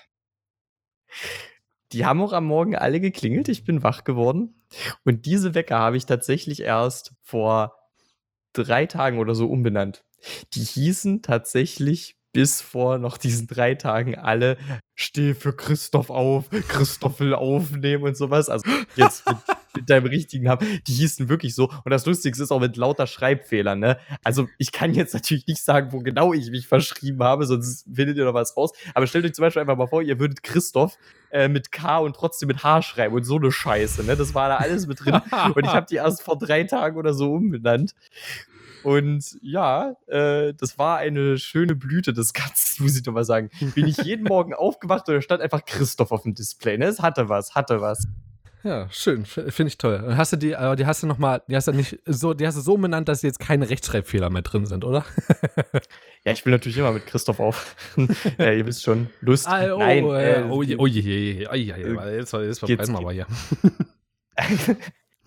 Die 1.93 2.07
haben 2.07 2.21
auch 2.23 2.33
am 2.33 2.47
Morgen 2.47 2.77
alle 2.77 3.01
geklingelt. 3.01 3.49
Ich 3.49 3.65
bin 3.65 3.83
wach 3.83 4.05
geworden. 4.05 4.63
Und 5.05 5.27
diese 5.27 5.55
Wecker 5.55 5.79
habe 5.79 5.97
ich 5.97 6.07
tatsächlich 6.07 6.63
erst 6.63 7.15
vor 7.23 7.77
drei 8.53 8.87
Tagen 8.87 9.19
oder 9.19 9.35
so 9.35 9.47
umbenannt. 9.47 10.05
Die 10.55 10.63
hießen 10.63 11.23
tatsächlich 11.23 12.17
bis 12.33 12.63
vor 12.63 12.99
noch 12.99 13.19
diesen 13.19 13.47
drei 13.47 13.75
Tagen 13.75 14.17
alle 14.19 14.57
steh 14.95 15.35
für 15.35 15.55
Christoph 15.55 16.11
auf, 16.11 16.49
Christoph 16.69 17.21
will 17.21 17.35
aufnehmen 17.35 18.05
und 18.05 18.17
sowas. 18.17 18.49
Also 18.49 18.69
jetzt 18.97 19.25
mit, 19.75 19.91
deinem 19.91 20.07
richtigen 20.07 20.45
Namen. 20.45 20.81
Die 20.87 20.93
hießen 20.93 21.29
wirklich 21.29 21.55
so. 21.55 21.71
Und 21.85 21.91
das 21.91 22.07
Lustigste 22.07 22.43
ist 22.43 22.51
auch 22.51 22.61
mit 22.61 22.77
lauter 22.77 23.07
Schreibfehlern, 23.07 23.79
ne? 23.79 23.99
Also 24.25 24.49
ich 24.59 24.73
kann 24.73 24.95
jetzt 24.95 25.15
natürlich 25.15 25.47
nicht 25.47 25.63
sagen, 25.63 25.93
wo 25.93 26.01
genau 26.01 26.33
ich 26.33 26.51
mich 26.51 26.67
verschrieben 26.67 27.23
habe, 27.23 27.47
sonst 27.47 27.87
findet 27.93 28.17
ihr 28.17 28.25
noch 28.25 28.35
was 28.35 28.57
raus. 28.57 28.73
Aber 28.95 29.07
stellt 29.07 29.25
euch 29.25 29.35
zum 29.35 29.43
Beispiel 29.43 29.61
einfach 29.61 29.77
mal 29.77 29.87
vor, 29.87 30.03
ihr 30.03 30.19
würdet 30.19 30.43
Christoph 30.43 30.97
äh, 31.31 31.49
mit 31.49 31.73
K 31.73 31.99
und 31.99 32.17
trotzdem 32.17 32.49
mit 32.49 32.63
H 32.63 32.83
schreiben 32.83 33.15
und 33.15 33.25
so 33.25 33.37
eine 33.37 33.53
Scheiße, 33.53 34.05
ne? 34.05 34.17
Das 34.17 34.35
war 34.35 34.49
da 34.49 34.57
alles 34.57 34.87
mit 34.87 35.05
drin. 35.05 35.21
und 35.55 35.65
ich 35.65 35.73
habe 35.73 35.87
die 35.89 35.97
erst 35.97 36.23
vor 36.23 36.39
drei 36.39 36.65
Tagen 36.65 36.97
oder 36.97 37.15
so 37.15 37.33
umbenannt. 37.33 37.95
Und 38.83 39.39
ja, 39.43 39.95
äh, 40.07 40.55
das 40.55 40.79
war 40.79 40.99
eine 40.99 41.39
schöne 41.39 41.75
Blüte 41.75 42.13
des 42.13 42.33
Ganzen, 42.33 42.83
muss 42.83 42.97
ich 42.97 43.03
doch 43.03 43.13
mal 43.13 43.25
sagen. 43.25 43.51
Bin 43.75 43.87
ich 43.87 43.99
jeden 43.99 44.25
Morgen 44.25 44.55
aufgewacht 44.55 45.09
und 45.09 45.15
da 45.15 45.23
stand 45.23 45.43
einfach 45.43 45.65
Christoph 45.65 46.13
auf 46.13 46.23
dem 46.23 46.35
Display. 46.35 46.79
Ne? 46.79 46.87
Es 46.87 47.01
hatte 47.01 47.29
was, 47.29 47.55
hatte 47.55 47.81
was. 47.81 48.07
Ja, 48.65 48.89
schön, 48.91 49.25
finde 49.25 49.67
ich 49.67 49.79
toll. 49.79 50.15
Hast 50.17 50.33
du 50.33 50.37
die, 50.37 50.53
äh, 50.53 50.77
die 50.77 50.87
hast 50.87 51.03
du 51.03 51.09
noch 51.09 51.19
mal, 51.19 51.43
die 51.49 51.57
hast 51.57 51.67
du 51.67 51.73
nicht 51.73 51.99
so, 52.07 52.33
die 52.33 52.47
hast 52.47 52.57
du 52.57 52.61
so 52.61 52.77
benannt, 52.77 53.09
dass 53.09 53.23
jetzt 53.23 53.41
keine 53.41 53.69
Rechtschreibfehler 53.69 54.31
mehr 54.31 54.43
drin 54.43 54.67
sind, 54.67 54.85
oder? 54.85 55.05
ja, 56.25 56.33
ich 56.33 56.45
will 56.47 56.53
natürlich 56.53 56.79
immer 56.79 56.93
mit 56.93 57.07
Christoph 57.07 57.41
auf. 57.41 57.75
ja, 58.39 58.53
ihr 58.53 58.65
wisst 58.65 58.85
schon, 58.85 59.09
Lust. 59.21 59.49
Ah, 59.49 59.75
oh, 59.75 59.79
Nein, 59.79 60.05
äh, 60.05 60.45
oh, 60.49 60.63
je, 60.63 60.77
oh 60.77 60.87
je, 60.87 61.01
je, 61.01 61.49
je, 61.53 61.75
je, 61.75 62.17
jetzt, 62.17 62.33
jetzt 62.33 62.59
verbreiten 62.61 62.93
wir 62.93 62.99
aber 62.99 63.13
hier. 63.13 63.27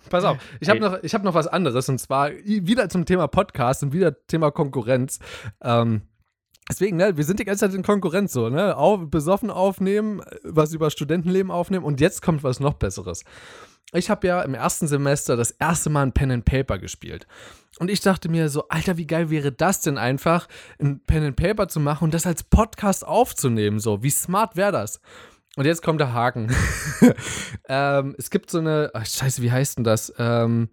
Pass 0.08 0.24
auf, 0.24 0.38
ich 0.60 0.70
habe 0.70 0.80
noch, 0.80 1.02
hab 1.02 1.24
noch 1.24 1.34
was 1.34 1.46
anderes 1.46 1.88
und 1.88 1.98
zwar 1.98 2.30
wieder 2.30 2.88
zum 2.88 3.04
Thema 3.04 3.26
Podcast 3.26 3.82
und 3.82 3.92
wieder 3.92 4.26
Thema 4.26 4.50
Konkurrenz. 4.50 5.18
Ähm, 5.62 6.02
deswegen, 6.68 6.96
ne, 6.96 7.16
wir 7.16 7.24
sind 7.24 7.40
die 7.40 7.44
ganze 7.44 7.66
Zeit 7.66 7.74
in 7.74 7.82
Konkurrenz 7.82 8.32
so, 8.32 8.48
ne? 8.48 8.76
Auf, 8.76 9.08
besoffen 9.08 9.50
aufnehmen, 9.50 10.22
was 10.42 10.72
über 10.72 10.90
Studentenleben 10.90 11.50
aufnehmen 11.50 11.84
und 11.84 12.00
jetzt 12.00 12.22
kommt 12.22 12.42
was 12.42 12.60
noch 12.60 12.74
Besseres. 12.74 13.24
Ich 13.92 14.10
habe 14.10 14.26
ja 14.26 14.42
im 14.42 14.54
ersten 14.54 14.88
Semester 14.88 15.36
das 15.36 15.52
erste 15.52 15.90
Mal 15.90 16.02
ein 16.02 16.12
Pen 16.12 16.32
and 16.32 16.44
Paper 16.44 16.78
gespielt. 16.78 17.26
Und 17.78 17.90
ich 17.90 18.00
dachte 18.00 18.28
mir 18.28 18.48
so, 18.48 18.68
Alter, 18.68 18.96
wie 18.96 19.06
geil 19.06 19.30
wäre 19.30 19.52
das 19.52 19.80
denn 19.80 19.98
einfach, 19.98 20.48
ein 20.80 21.00
Pen 21.06 21.24
and 21.24 21.36
Paper 21.36 21.68
zu 21.68 21.78
machen 21.78 22.04
und 22.04 22.14
das 22.14 22.26
als 22.26 22.42
Podcast 22.42 23.06
aufzunehmen? 23.06 23.78
So, 23.78 24.02
wie 24.02 24.10
smart 24.10 24.56
wäre 24.56 24.72
das? 24.72 25.00
Und 25.56 25.66
jetzt 25.66 25.82
kommt 25.82 26.00
der 26.00 26.12
Haken. 26.12 26.54
ähm, 27.68 28.14
es 28.18 28.30
gibt 28.30 28.50
so 28.50 28.58
eine, 28.58 28.90
ach, 28.92 29.06
scheiße, 29.06 29.40
wie 29.42 29.52
heißt 29.52 29.78
denn 29.78 29.84
das? 29.84 30.12
Ähm, 30.18 30.68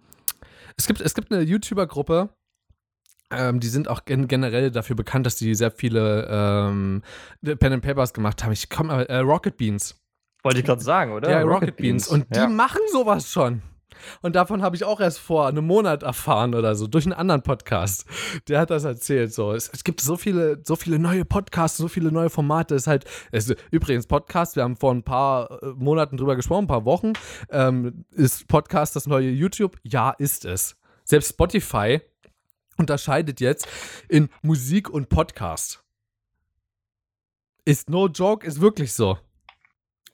es, 0.76 0.88
gibt, 0.88 1.00
es 1.02 1.14
gibt 1.14 1.32
eine 1.32 1.44
YouTuber-Gruppe, 1.44 2.30
ähm, 3.38 3.60
die 3.60 3.68
sind 3.68 3.88
auch 3.88 4.06
gen 4.06 4.28
generell 4.28 4.72
dafür 4.72 4.96
bekannt, 4.96 5.26
dass 5.26 5.36
die 5.36 5.56
sehr 5.56 5.72
viele 5.72 6.28
ähm, 6.30 7.02
Pen 7.44 7.74
and 7.74 7.84
Papers 7.84 8.14
gemacht 8.14 8.44
haben. 8.44 8.52
Ich 8.52 8.70
komme, 8.70 9.08
äh, 9.10 9.18
Rocket 9.18 9.58
Beans. 9.58 10.00
Wollte 10.44 10.60
ich 10.60 10.66
gerade 10.66 10.84
sagen, 10.84 11.14
oder? 11.14 11.30
Ja, 11.30 11.42
Rocket, 11.42 11.54
Rocket 11.54 11.78
Beans. 11.78 12.10
Beans. 12.10 12.28
Und 12.28 12.36
die 12.36 12.48
machen 12.48 12.82
sowas 12.92 13.32
schon. 13.32 13.62
Und 14.22 14.36
davon 14.36 14.62
habe 14.62 14.76
ich 14.76 14.84
auch 14.84 15.00
erst 15.00 15.20
vor 15.20 15.48
einem 15.48 15.66
Monat 15.66 16.04
erfahren 16.04 16.56
oder 16.56 16.76
so, 16.76 16.88
durch 16.88 17.06
einen 17.06 17.14
anderen 17.14 17.44
Podcast. 17.44 18.06
Der 18.48 18.60
hat 18.60 18.70
das 18.70 18.84
erzählt. 18.84 19.34
So. 19.34 19.54
Es, 19.54 19.70
es 19.70 19.84
gibt 19.84 20.02
so 20.02 20.18
viele, 20.18 20.62
so 20.64 20.76
viele 20.76 21.00
neue 21.00 21.26
Podcasts, 21.26 21.78
so 21.78 21.88
viele 21.88 22.12
neue 22.12 22.30
Formate. 22.30 22.76
Es 22.76 22.84
ist 22.84 22.88
halt, 22.88 23.06
es, 23.32 23.54
übrigens, 23.72 24.08
Podcast, 24.08 24.56
wir 24.56 24.64
haben 24.64 24.76
vor 24.76 24.94
ein 24.94 25.04
paar 25.04 25.64
äh, 25.64 25.68
Monaten 25.76 26.18
drüber 26.18 26.36
gesprochen, 26.36 26.66
ein 26.66 26.68
paar 26.68 26.86
Wochen. 26.86 27.14
Ähm, 27.50 28.06
ist 28.12 28.48
Podcast 28.48 28.96
das 28.96 29.08
neue 29.08 29.30
YouTube? 29.30 29.78
Ja, 29.84 30.12
ist 30.12 30.46
es. 30.46 30.76
Selbst 31.06 31.30
Spotify 31.30 32.02
unterscheidet 32.78 33.40
jetzt 33.40 33.68
in 34.10 34.30
Musik 34.42 34.90
und 34.90 35.10
Podcast. 35.10 35.84
Ist 37.66 37.90
no 37.90 38.08
joke, 38.08 38.46
ist 38.46 38.60
wirklich 38.60 38.94
so. 38.94 39.18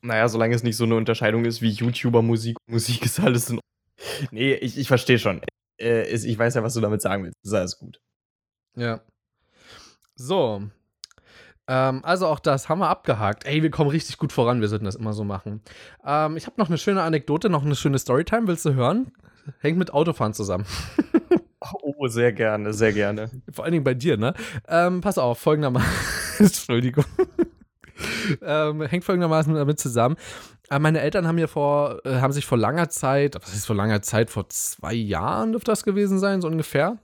Naja, 0.01 0.27
solange 0.29 0.55
es 0.55 0.63
nicht 0.63 0.77
so 0.77 0.85
eine 0.85 0.95
Unterscheidung 0.95 1.45
ist 1.45 1.61
wie 1.61 1.69
YouTuber-Musik, 1.69 2.57
Musik 2.67 3.05
ist 3.05 3.19
alles 3.19 3.49
in 3.49 3.59
nee, 4.31 4.53
ich, 4.53 4.77
ich 4.77 4.87
verstehe 4.87 5.19
schon. 5.19 5.41
Äh, 5.79 6.07
ich 6.09 6.37
weiß 6.37 6.55
ja, 6.55 6.63
was 6.63 6.73
du 6.73 6.81
damit 6.81 7.01
sagen 7.01 7.23
willst. 7.23 7.37
Das 7.43 7.51
ist 7.51 7.57
alles 7.57 7.77
gut. 7.77 8.01
Ja. 8.75 9.01
So. 10.15 10.63
Ähm, 11.67 12.03
also 12.03 12.27
auch 12.27 12.39
das 12.39 12.69
haben 12.69 12.79
wir 12.79 12.89
abgehakt. 12.89 13.45
Ey, 13.45 13.61
wir 13.61 13.71
kommen 13.71 13.89
richtig 13.89 14.17
gut 14.17 14.31
voran. 14.31 14.61
Wir 14.61 14.67
sollten 14.67 14.85
das 14.85 14.95
immer 14.95 15.13
so 15.13 15.23
machen. 15.23 15.61
Ähm, 16.05 16.37
ich 16.37 16.45
habe 16.45 16.55
noch 16.57 16.67
eine 16.67 16.77
schöne 16.77 17.01
Anekdote, 17.03 17.49
noch 17.49 17.63
eine 17.63 17.75
schöne 17.75 17.99
Storytime. 17.99 18.47
Willst 18.47 18.65
du 18.65 18.73
hören? 18.73 19.11
Hängt 19.59 19.77
mit 19.77 19.93
Autofahren 19.93 20.33
zusammen. 20.33 20.65
oh, 21.99 22.07
sehr 22.07 22.31
gerne, 22.31 22.73
sehr 22.73 22.93
gerne. 22.93 23.29
Vor 23.51 23.65
allen 23.65 23.73
Dingen 23.73 23.83
bei 23.83 23.93
dir, 23.93 24.17
ne? 24.17 24.33
Ähm, 24.67 25.01
pass 25.01 25.17
auf, 25.17 25.39
folgendermaßen. 25.39 25.89
Entschuldigung. 26.45 27.03
ähm, 28.41 28.81
hängt 28.83 29.03
folgendermaßen 29.03 29.53
damit 29.53 29.79
zusammen. 29.79 30.15
Äh, 30.69 30.79
meine 30.79 31.01
Eltern 31.01 31.27
haben 31.27 31.35
mir 31.35 31.49
vor, 31.49 31.99
äh, 32.05 32.21
haben 32.21 32.31
sich 32.31 32.45
vor 32.45 32.57
langer 32.57 32.89
Zeit, 32.89 33.35
was 33.35 33.53
ist 33.53 33.65
vor 33.65 33.75
langer 33.75 34.01
Zeit, 34.01 34.29
vor 34.29 34.47
zwei 34.49 34.93
Jahren 34.93 35.51
dürfte 35.51 35.71
das 35.71 35.83
gewesen 35.83 36.19
sein, 36.19 36.41
so 36.41 36.47
ungefähr, 36.47 36.97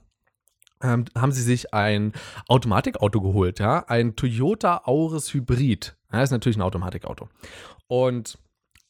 ähm, 0.82 1.04
haben 1.14 1.32
sie 1.32 1.42
sich 1.42 1.74
ein 1.74 2.12
Automatikauto 2.48 3.20
geholt, 3.20 3.58
ja, 3.58 3.84
ein 3.88 4.16
Toyota 4.16 4.82
Auris 4.84 5.34
Hybrid. 5.34 5.96
Ja, 6.10 6.22
ist 6.22 6.30
natürlich 6.30 6.56
ein 6.56 6.62
Automatikauto. 6.62 7.28
Und 7.86 8.38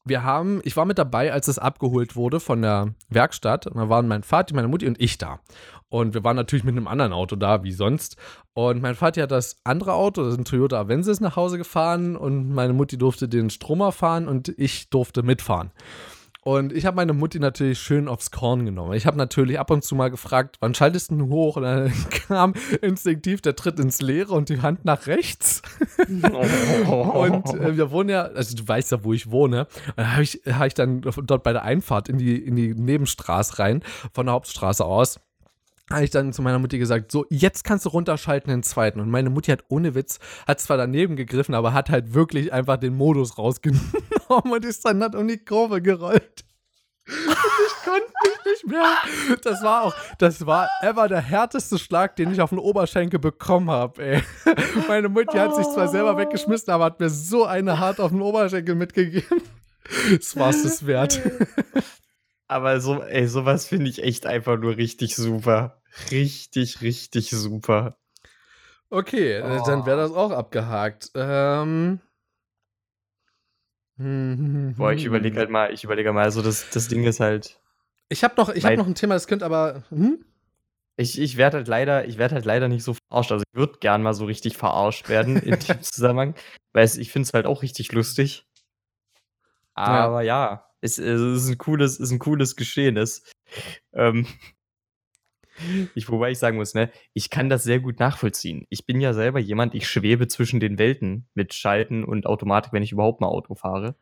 wir 0.07 0.23
haben, 0.23 0.61
ich 0.63 0.77
war 0.77 0.85
mit 0.85 0.99
dabei, 0.99 1.33
als 1.33 1.49
es 1.49 1.59
abgeholt 1.59 2.15
wurde 2.15 2.39
von 2.39 2.63
der 2.63 2.95
Werkstatt. 3.09 3.67
Und 3.67 3.77
da 3.77 3.89
waren 3.89 4.07
mein 4.07 4.23
Vater, 4.23 4.55
meine 4.55 4.69
Mutti 4.69 4.87
und 4.87 5.01
ich 5.01 5.19
da. 5.19 5.41
Und 5.89 6.15
wir 6.15 6.25
waren 6.25 6.37
natürlich 6.37 6.65
mit 6.65 6.77
einem 6.77 6.89
anderen 6.89 7.13
Auto 7.13 7.37
da, 7.37 7.65
wie 7.65 7.73
sonst. 7.73 8.17
Und 8.55 8.81
mein 8.81 8.95
Vater 8.95 9.23
hat 9.23 9.31
das 9.33 9.57
andere 9.65 9.95
Auto, 9.95 10.23
das 10.23 10.35
ist 10.35 10.39
ein 10.39 10.45
Toyota 10.45 10.81
Avensis, 10.81 11.21
nach 11.21 11.37
Hause 11.37 11.59
gefahren. 11.59 12.17
Und 12.17 12.51
meine 12.51 12.73
Mutti 12.73 12.97
durfte 12.97 13.29
den 13.29 13.51
Stromer 13.51 13.93
fahren 13.93 14.29
und 14.29 14.49
ich 14.57 14.91
durfte 14.91 15.23
mitfahren. 15.23 15.73
Und 16.47 16.73
ich 16.73 16.87
habe 16.87 16.95
meine 16.95 17.13
Mutti 17.13 17.41
natürlich 17.41 17.81
schön 17.81 18.07
aufs 18.07 18.31
Korn 18.31 18.65
genommen. 18.65 18.93
Ich 18.93 19.05
habe 19.05 19.19
natürlich 19.19 19.59
ab 19.59 19.69
und 19.73 19.83
zu 19.83 19.97
mal 19.97 20.13
gefragt, 20.13 20.59
wann 20.61 20.75
schaltest 20.77 21.11
du 21.11 21.27
hoch? 21.27 21.57
Und 21.57 21.65
dann 21.65 21.93
kam 22.29 22.55
instinktiv 22.83 23.41
der 23.41 23.57
Tritt 23.57 23.81
ins 23.81 24.01
Leere 24.01 24.33
und 24.33 24.49
die 24.49 24.63
Hand 24.63 24.85
nach 24.85 25.09
rechts. 25.09 25.63
und 26.07 26.23
äh, 26.25 27.77
wir 27.77 27.91
wohnen 27.91 28.11
ja, 28.11 28.27
also 28.27 28.57
du 28.57 28.69
weißt 28.69 28.93
ja, 28.93 29.03
wo 29.03 29.13
ich 29.13 29.29
wohne. 29.33 29.63
Und 29.89 29.97
dann 29.97 30.13
habe 30.13 30.23
ich, 30.23 30.41
hab 30.47 30.69
ich 30.69 30.75
dann 30.75 31.01
dort 31.01 31.43
bei 31.43 31.53
der 31.53 31.65
Einfahrt 31.65 32.09
in 32.09 32.19
die, 32.19 32.37
in 32.37 32.55
die 32.55 32.75
Nebenstraße 32.75 33.59
rein, 33.59 33.83
von 34.13 34.27
der 34.27 34.35
Hauptstraße 34.35 34.85
aus 34.85 35.19
habe 35.91 36.05
ich 36.05 36.11
dann 36.11 36.33
zu 36.33 36.43
meiner 36.43 36.59
Mutti 36.59 36.79
gesagt, 36.79 37.13
so, 37.13 37.27
jetzt 37.31 37.65
kannst 37.65 37.85
du 37.85 37.91
runterschalten 37.91 38.51
in 38.51 38.59
den 38.59 38.63
zweiten. 38.65 39.01
Und 39.01 39.11
meine 39.11 39.31
Mutti 39.31 39.51
hat 39.51 39.65
ohne 39.69 39.95
Witz, 39.95 40.19
hat 40.47 40.61
zwar 40.61 40.77
daneben 40.77 41.17
gegriffen, 41.17 41.55
aber 41.55 41.73
hat 41.73 41.91
halt 41.91 42.15
wirklich 42.15 42.53
einfach 42.53 42.77
den 42.77 42.97
Modus 42.97 43.39
rausgenommen 43.39 43.93
und 44.29 44.65
ist 44.65 44.85
dann 44.85 45.03
hat 45.03 45.15
um 45.15 45.29
die 45.29 45.39
Kurve 45.39 45.81
gerollt. 45.81 46.45
Und 47.07 47.37
ich 47.67 47.85
konnte 47.85 48.13
mich 48.25 48.45
nicht 48.45 48.67
mehr. 48.67 48.97
Das 49.45 49.63
war 49.63 49.85
auch, 49.85 49.95
das 50.19 50.45
war 50.45 50.69
ever 50.83 51.07
der 51.07 51.21
härteste 51.21 51.79
Schlag, 51.79 52.17
den 52.17 52.33
ich 52.33 52.41
auf 52.41 52.51
den 52.51 52.59
Oberschenkel 52.59 53.21
bekommen 53.21 53.71
habe, 53.71 54.03
ey. 54.03 54.23
Meine 54.89 55.09
Mutti 55.09 55.37
hat 55.37 55.55
sich 55.55 55.67
zwar 55.67 55.87
selber 55.87 56.17
weggeschmissen, 56.17 56.73
aber 56.73 56.87
hat 56.87 56.99
mir 56.99 57.11
so 57.11 57.45
eine 57.45 57.79
hart 57.79 58.01
auf 58.01 58.11
den 58.11 58.23
Oberschenkel 58.23 58.75
mitgegeben. 58.75 59.41
Das 60.11 60.37
war 60.37 60.51
es 60.51 60.85
wert. 60.85 61.21
Aber 62.49 62.81
so, 62.81 63.03
ey, 63.03 63.27
sowas 63.27 63.67
finde 63.67 63.91
ich 63.91 64.03
echt 64.03 64.27
einfach 64.27 64.57
nur 64.57 64.77
richtig 64.77 65.17
super. 65.17 65.81
Richtig, 66.11 66.81
richtig 66.81 67.31
super. 67.31 67.97
Okay, 68.89 69.43
oh. 69.43 69.65
dann 69.67 69.85
wäre 69.85 69.97
das 69.97 70.13
auch 70.13 70.31
abgehakt. 70.31 71.11
Ähm. 71.15 72.01
Boah, 73.99 74.93
ich 74.93 75.05
überlege 75.07 75.39
halt 75.39 75.51
mal, 75.51 75.73
ich 75.73 75.83
überlege 75.83 76.13
mal, 76.13 76.25
also 76.25 76.43
das, 76.43 76.69
das 76.71 76.87
Ding 76.89 77.05
ist 77.05 77.19
halt. 77.19 77.59
Ich 78.09 78.23
habe 78.23 78.35
noch, 78.37 78.55
hab 78.55 78.77
noch 78.77 78.87
ein 78.87 78.95
Thema, 78.95 79.15
das 79.15 79.27
könnte 79.27 79.45
aber. 79.45 79.83
Hm? 79.89 80.25
Ich, 80.99 81.21
ich 81.21 81.37
werde 81.37 81.59
halt 81.59 81.69
leider, 81.69 82.07
ich 82.07 82.17
werde 82.17 82.37
halt 82.37 82.45
leider 82.45 82.69
nicht 82.69 82.85
so 82.85 82.95
verarscht. 82.95 83.33
Also 83.33 83.43
ich 83.51 83.59
würde 83.59 83.79
gern 83.81 84.03
mal 84.03 84.15
so 84.15 84.25
richtig 84.27 84.57
verarscht 84.57 85.09
werden 85.09 85.37
in 85.37 85.59
dem 85.59 85.83
Zusammenhang, 85.83 86.35
weil 86.73 86.85
ich 86.85 87.11
finde 87.11 87.27
es 87.27 87.35
halt 87.35 87.47
auch 87.47 87.63
richtig 87.63 87.93
lustig. 87.93 88.47
Aber 89.75 90.23
ja, 90.23 90.53
ja 90.53 90.66
es, 90.87 90.99
es, 90.99 91.21
ist 91.21 91.49
ein 91.49 91.59
cooles, 91.59 91.99
ist 91.99 92.11
ein 92.11 92.19
cooles 92.19 92.57
Geschehnis. 92.57 93.23
Ähm, 93.93 94.27
ich, 95.95 96.09
wobei 96.11 96.31
ich 96.31 96.39
sagen 96.39 96.57
muss, 96.57 96.75
ne, 96.75 96.91
ich 97.15 97.31
kann 97.31 97.49
das 97.49 97.65
sehr 97.65 97.81
gut 97.81 97.99
nachvollziehen. 97.99 98.67
Ich 98.69 98.87
bin 98.87 99.01
ja 99.01 99.13
selber 99.13 99.39
jemand, 99.39 99.75
ich 99.75 99.89
schwebe 99.89 100.29
zwischen 100.29 100.61
den 100.61 100.79
Welten 100.79 101.29
mit 101.35 101.55
Schalten 101.55 102.05
und 102.05 102.27
Automatik, 102.27 102.73
wenn 102.73 102.83
ich 102.83 102.93
überhaupt 102.93 103.21
mal 103.21 103.29
Auto 103.29 103.55
fahre. 103.55 103.95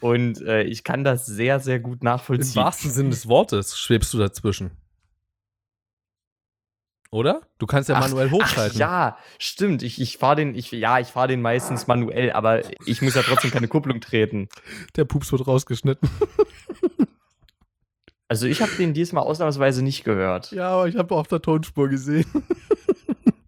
Und 0.00 0.40
äh, 0.42 0.62
ich 0.62 0.84
kann 0.84 1.04
das 1.04 1.26
sehr, 1.26 1.60
sehr 1.60 1.80
gut 1.80 2.02
nachvollziehen. 2.02 2.52
Im 2.52 2.64
wahrsten 2.64 2.90
Sinne 2.90 3.10
des 3.10 3.28
Wortes 3.28 3.78
schwebst 3.78 4.14
du 4.14 4.18
dazwischen. 4.18 4.70
Oder? 7.14 7.42
Du 7.58 7.66
kannst 7.66 7.88
ja 7.88 7.94
ach, 7.94 8.00
manuell 8.00 8.32
hochschalten. 8.32 8.74
Ach, 8.76 8.80
ja, 8.80 9.18
stimmt. 9.38 9.84
Ich, 9.84 10.00
ich 10.00 10.18
fahre 10.18 10.34
den, 10.34 10.56
ich, 10.56 10.72
ja, 10.72 10.98
ich 10.98 11.06
fahre 11.06 11.28
den 11.28 11.42
meistens 11.42 11.86
manuell, 11.86 12.32
aber 12.32 12.62
ich 12.86 13.02
muss 13.02 13.14
ja 13.14 13.22
trotzdem 13.22 13.52
keine 13.52 13.68
Kupplung 13.68 14.00
treten. 14.00 14.48
Der 14.96 15.04
Pups 15.04 15.30
wird 15.30 15.46
rausgeschnitten. 15.46 16.10
Also 18.26 18.46
ich 18.46 18.62
habe 18.62 18.72
den 18.72 18.94
diesmal 18.94 19.22
ausnahmsweise 19.22 19.82
nicht 19.82 20.02
gehört. 20.02 20.50
Ja, 20.50 20.70
aber 20.70 20.88
ich 20.88 20.96
habe 20.96 21.14
auf 21.14 21.28
der 21.28 21.42
Tonspur 21.42 21.88
gesehen. 21.90 22.24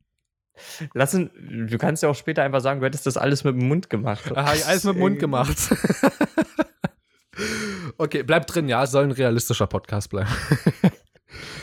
Lass 0.94 1.14
ihn, 1.14 1.30
du 1.68 1.78
kannst 1.78 2.02
ja 2.02 2.10
auch 2.10 2.14
später 2.14 2.42
einfach 2.42 2.60
sagen, 2.60 2.80
du 2.80 2.86
hättest 2.86 3.06
das 3.06 3.16
alles 3.16 3.42
mit 3.42 3.56
dem 3.56 3.66
Mund 3.66 3.88
gemacht. 3.88 4.30
Ah, 4.36 4.52
ich 4.54 4.66
alles 4.66 4.84
mit 4.84 4.94
dem 4.94 5.00
Mund 5.00 5.18
gemacht. 5.18 5.56
okay, 7.98 8.22
bleib 8.22 8.46
drin, 8.46 8.68
ja, 8.68 8.84
es 8.84 8.90
soll 8.90 9.04
ein 9.04 9.12
realistischer 9.12 9.66
Podcast 9.66 10.10
bleiben. 10.10 10.30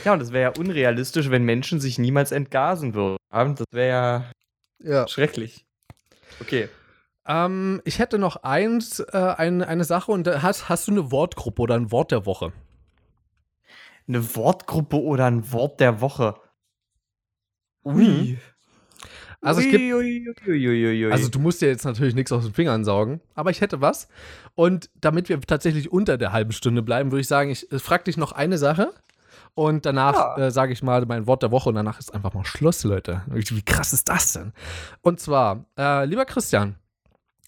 Ja, 0.04 0.14
und 0.14 0.20
das 0.20 0.32
wäre 0.32 0.54
ja 0.54 0.62
unrealistisch, 0.62 1.30
wenn 1.30 1.44
Menschen 1.44 1.80
sich 1.80 1.98
niemals 1.98 2.32
entgasen 2.32 2.94
würden. 2.94 3.18
Das 3.30 3.66
wäre 3.72 3.90
ja, 3.90 4.32
ja, 4.80 5.08
schrecklich. 5.08 5.66
Okay. 6.42 6.70
Ähm, 7.26 7.82
ich 7.86 8.00
hätte 8.00 8.20
noch 8.20 8.44
eins, 8.44 9.00
äh, 9.00 9.36
ein, 9.38 9.62
eine 9.62 9.86
Sache 9.86 10.12
und 10.12 10.28
hast, 10.28 10.68
hast 10.70 10.88
du 10.88 10.92
eine 10.92 11.12
Wortgruppe 11.12 11.62
oder 11.62 11.76
ein 11.76 11.92
Wort 11.92 12.12
der 12.12 12.26
Woche? 12.26 12.52
Eine 14.08 14.36
Wortgruppe 14.36 15.02
oder 15.02 15.26
ein 15.26 15.52
Wort 15.52 15.80
der 15.80 16.02
Woche? 16.02 16.36
Ui. 17.86 18.06
Hm. 18.06 18.38
Also 19.44 19.60
es 19.60 19.68
gibt, 19.68 21.12
also 21.12 21.30
du 21.30 21.40
musst 21.40 21.62
dir 21.62 21.68
jetzt 21.68 21.84
natürlich 21.84 22.16
nichts 22.16 22.32
aus 22.32 22.46
den 22.46 22.54
Fingern 22.54 22.86
saugen, 22.86 23.20
aber 23.36 23.52
ich 23.52 23.60
hätte 23.60 23.82
was. 23.82 24.08
Und 24.56 24.90
damit 24.96 25.28
wir 25.28 25.40
tatsächlich 25.42 25.92
unter 25.92 26.18
der 26.18 26.32
halben 26.32 26.54
Stunde 26.54 26.82
bleiben, 26.82 27.12
würde 27.12 27.20
ich 27.20 27.28
sagen, 27.28 27.50
ich 27.50 27.68
frage 27.80 28.06
dich 28.06 28.16
noch 28.16 28.32
eine 28.32 28.58
Sache. 28.58 28.94
Und 29.56 29.86
danach 29.86 30.38
ja. 30.38 30.48
äh, 30.48 30.52
sage 30.52 30.74
ich 30.74 30.82
mal 30.82 31.06
mein 31.06 31.28
Wort 31.28 31.44
der 31.44 31.52
Woche 31.52 31.70
und 31.70 31.76
danach 31.76 32.00
ist 32.00 32.13
einfach 32.13 32.34
mal 32.34 32.46
Schluss, 32.46 32.84
Leute. 32.84 33.22
Wie 33.28 33.62
krass 33.62 33.94
ist 33.94 34.10
das 34.10 34.34
denn? 34.34 34.52
Und 35.02 35.20
zwar, 35.20 35.66
äh, 35.78 36.06
lieber 36.06 36.26
Christian, 36.26 36.78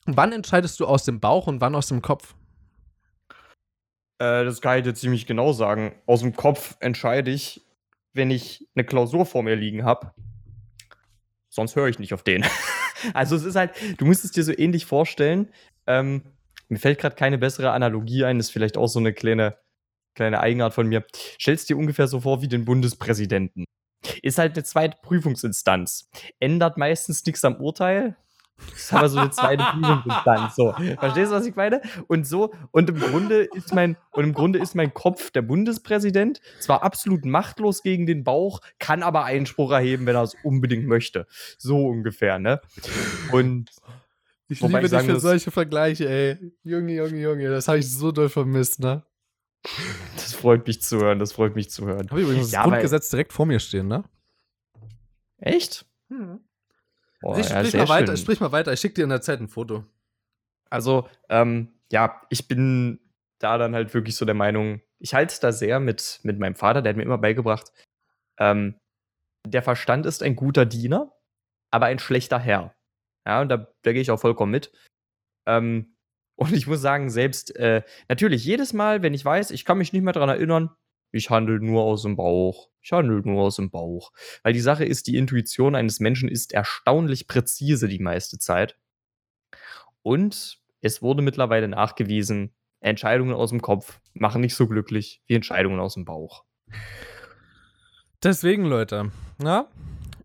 wann 0.05 0.31
entscheidest 0.31 0.79
du 0.79 0.85
aus 0.85 1.03
dem 1.05 1.19
Bauch 1.19 1.47
und 1.47 1.61
wann 1.61 1.73
aus 1.73 1.87
dem 1.87 2.01
Kopf? 2.03 2.35
Äh, 4.19 4.45
das 4.45 4.61
kann 4.61 4.77
ich 4.77 4.83
dir 4.83 4.93
ziemlich 4.93 5.25
genau 5.25 5.51
sagen. 5.51 5.95
Aus 6.05 6.21
dem 6.21 6.35
Kopf 6.35 6.77
entscheide 6.79 7.31
ich, 7.31 7.65
wenn 8.13 8.29
ich 8.29 8.67
eine 8.75 8.85
Klausur 8.85 9.25
vor 9.25 9.41
mir 9.41 9.55
liegen 9.55 9.83
habe. 9.83 10.13
Sonst 11.49 11.75
höre 11.75 11.87
ich 11.87 11.99
nicht 11.99 12.13
auf 12.13 12.23
den. 12.23 12.45
also 13.13 13.35
es 13.35 13.43
ist 13.43 13.55
halt, 13.55 13.71
du 13.97 14.05
musst 14.05 14.23
es 14.25 14.31
dir 14.31 14.43
so 14.43 14.55
ähnlich 14.55 14.85
vorstellen. 14.85 15.49
Ähm, 15.87 16.21
mir 16.69 16.79
fällt 16.79 16.99
gerade 16.99 17.15
keine 17.15 17.37
bessere 17.37 17.71
Analogie 17.71 18.25
ein, 18.25 18.37
das 18.37 18.47
ist 18.47 18.51
vielleicht 18.51 18.77
auch 18.77 18.87
so 18.87 18.99
eine 18.99 19.13
kleine 19.13 19.57
kleine 20.15 20.39
Eigenart 20.39 20.73
von 20.73 20.87
mir. 20.87 21.05
Stellst 21.39 21.69
dir 21.69 21.77
ungefähr 21.77 22.07
so 22.07 22.21
vor 22.21 22.41
wie 22.41 22.47
den 22.47 22.65
Bundespräsidenten. 22.65 23.65
Ist 24.21 24.37
halt 24.37 24.55
eine 24.55 24.63
zweite 24.63 24.97
Prüfungsinstanz. 25.01 26.09
Ändert 26.39 26.77
meistens 26.77 27.25
nichts 27.25 27.43
am 27.43 27.55
Urteil. 27.55 28.15
Ist 28.73 28.93
aber 28.93 29.09
so 29.09 29.19
eine 29.19 29.31
zweite 29.31 29.63
Prüfungsinstanz. 29.73 30.55
So. 30.55 30.71
Verstehst 30.71 31.31
du, 31.31 31.35
was 31.35 31.45
ich 31.45 31.55
meine? 31.55 31.81
Und 32.07 32.25
so, 32.25 32.53
und 32.71 32.89
im 32.89 32.99
Grunde 32.99 33.41
ist 33.53 33.73
mein, 33.73 33.97
und 34.11 34.23
im 34.23 34.33
Grunde 34.33 34.59
ist 34.59 34.75
mein 34.75 34.93
Kopf 34.93 35.31
der 35.31 35.41
Bundespräsident, 35.41 36.39
zwar 36.59 36.83
absolut 36.83 37.25
machtlos 37.25 37.83
gegen 37.83 38.05
den 38.05 38.23
Bauch, 38.23 38.61
kann 38.79 39.03
aber 39.03 39.25
Einspruch 39.25 39.71
erheben, 39.71 40.05
wenn 40.05 40.15
er 40.15 40.23
es 40.23 40.35
unbedingt 40.43 40.87
möchte. 40.87 41.27
So 41.57 41.85
ungefähr, 41.87 42.39
ne? 42.39 42.61
Und 43.31 43.71
ich 44.47 44.61
liebe 44.61 44.81
ich 44.81 44.91
dich 44.91 45.01
für 45.01 45.19
solche 45.19 45.51
Vergleiche, 45.51 46.07
ey. 46.07 46.37
Junge, 46.63 46.93
Junge, 46.93 47.19
Junge, 47.19 47.49
das 47.49 47.67
habe 47.67 47.79
ich 47.79 47.91
so 47.91 48.11
doll 48.11 48.29
vermisst, 48.29 48.79
ne? 48.79 49.03
Das 50.15 50.33
freut 50.33 50.67
mich 50.67 50.81
zu 50.81 50.97
hören, 50.97 51.19
das 51.19 51.33
freut 51.33 51.55
mich 51.55 51.69
zu 51.69 51.85
hören. 51.85 52.09
Habe 52.09 52.21
ich 52.21 52.27
übrigens 52.27 52.51
ja, 52.51 52.63
das 52.63 52.69
Grundgesetz 52.69 53.09
direkt 53.09 53.33
vor 53.33 53.45
mir 53.45 53.59
stehen, 53.59 53.87
ne? 53.87 54.03
Echt? 55.37 55.85
Hm. 56.09 56.39
Boah, 57.21 57.37
ich, 57.37 57.49
ja, 57.49 57.65
sprich, 57.65 57.73
mal 57.75 57.89
weiter, 57.89 58.17
sprich 58.17 58.39
mal 58.39 58.51
weiter, 58.51 58.73
ich 58.73 58.79
schicke 58.79 58.95
dir 58.95 59.03
in 59.03 59.09
der 59.09 59.21
Zeit 59.21 59.39
ein 59.39 59.47
Foto. 59.47 59.85
Also, 60.69 61.09
ähm, 61.29 61.73
ja, 61.91 62.21
ich 62.29 62.47
bin 62.47 62.99
da 63.39 63.57
dann 63.57 63.75
halt 63.75 63.93
wirklich 63.93 64.15
so 64.15 64.25
der 64.25 64.35
Meinung, 64.35 64.81
ich 64.99 65.13
halte 65.13 65.33
es 65.33 65.39
da 65.39 65.51
sehr 65.51 65.79
mit, 65.79 66.19
mit 66.23 66.39
meinem 66.39 66.55
Vater, 66.55 66.81
der 66.81 66.91
hat 66.91 66.97
mir 66.97 67.03
immer 67.03 67.17
beigebracht, 67.17 67.71
ähm, 68.37 68.79
der 69.45 69.63
Verstand 69.63 70.05
ist 70.05 70.23
ein 70.23 70.35
guter 70.35 70.65
Diener, 70.65 71.13
aber 71.71 71.87
ein 71.87 71.99
schlechter 71.99 72.39
Herr. 72.39 72.75
Ja, 73.25 73.41
und 73.41 73.49
da, 73.49 73.67
da 73.81 73.93
gehe 73.93 74.01
ich 74.01 74.11
auch 74.11 74.19
vollkommen 74.19 74.51
mit. 74.51 74.71
Ähm, 75.47 75.94
und 76.35 76.53
ich 76.53 76.67
muss 76.67 76.81
sagen, 76.81 77.09
selbst 77.09 77.55
äh, 77.55 77.83
natürlich 78.09 78.45
jedes 78.45 78.73
Mal, 78.73 79.01
wenn 79.01 79.13
ich 79.13 79.23
weiß, 79.23 79.51
ich 79.51 79.65
kann 79.65 79.77
mich 79.77 79.93
nicht 79.93 80.03
mehr 80.03 80.13
daran 80.13 80.29
erinnern, 80.29 80.71
ich 81.11 81.29
handle 81.29 81.59
nur 81.61 81.83
aus 81.83 82.01
dem 82.01 82.17
Bauch. 82.17 82.69
Ich 82.81 82.91
handle 82.91 83.21
nur 83.23 83.43
aus 83.43 83.55
dem 83.55 83.69
Bauch. 83.69 84.11
Weil 84.43 84.51
die 84.51 84.59
Sache 84.59 84.83
ist, 84.83 85.07
die 85.07 85.15
Intuition 85.15 85.73
eines 85.73 86.01
Menschen 86.01 86.27
ist 86.27 86.53
erstaunlich 86.53 87.27
präzise 87.27 87.87
die 87.87 87.99
meiste 87.99 88.37
Zeit. 88.37 88.77
Und 90.01 90.59
es 90.81 91.01
wurde 91.01 91.21
mittlerweile 91.21 91.69
nachgewiesen, 91.69 92.53
Entscheidungen 92.81 93.33
aus 93.33 93.49
dem 93.49 93.61
Kopf 93.61 93.99
machen 94.13 94.41
nicht 94.41 94.55
so 94.55 94.67
glücklich 94.67 95.21
wie 95.25 95.35
Entscheidungen 95.35 95.79
aus 95.79 95.95
dem 95.95 96.05
Bauch. 96.05 96.43
Deswegen, 98.21 98.65
Leute, 98.65 99.11
ja, 99.41 99.67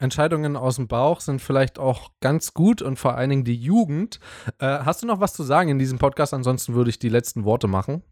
Entscheidungen 0.00 0.56
aus 0.56 0.76
dem 0.76 0.88
Bauch 0.88 1.20
sind 1.20 1.40
vielleicht 1.40 1.78
auch 1.78 2.10
ganz 2.20 2.54
gut 2.54 2.82
und 2.82 2.98
vor 2.98 3.14
allen 3.14 3.30
Dingen 3.30 3.44
die 3.44 3.54
Jugend. 3.54 4.18
Äh, 4.58 4.66
hast 4.66 5.02
du 5.02 5.06
noch 5.06 5.20
was 5.20 5.34
zu 5.34 5.42
sagen 5.42 5.68
in 5.68 5.78
diesem 5.78 5.98
Podcast? 5.98 6.34
Ansonsten 6.34 6.74
würde 6.74 6.90
ich 6.90 6.98
die 6.98 7.08
letzten 7.08 7.44
Worte 7.44 7.68
machen. 7.68 8.02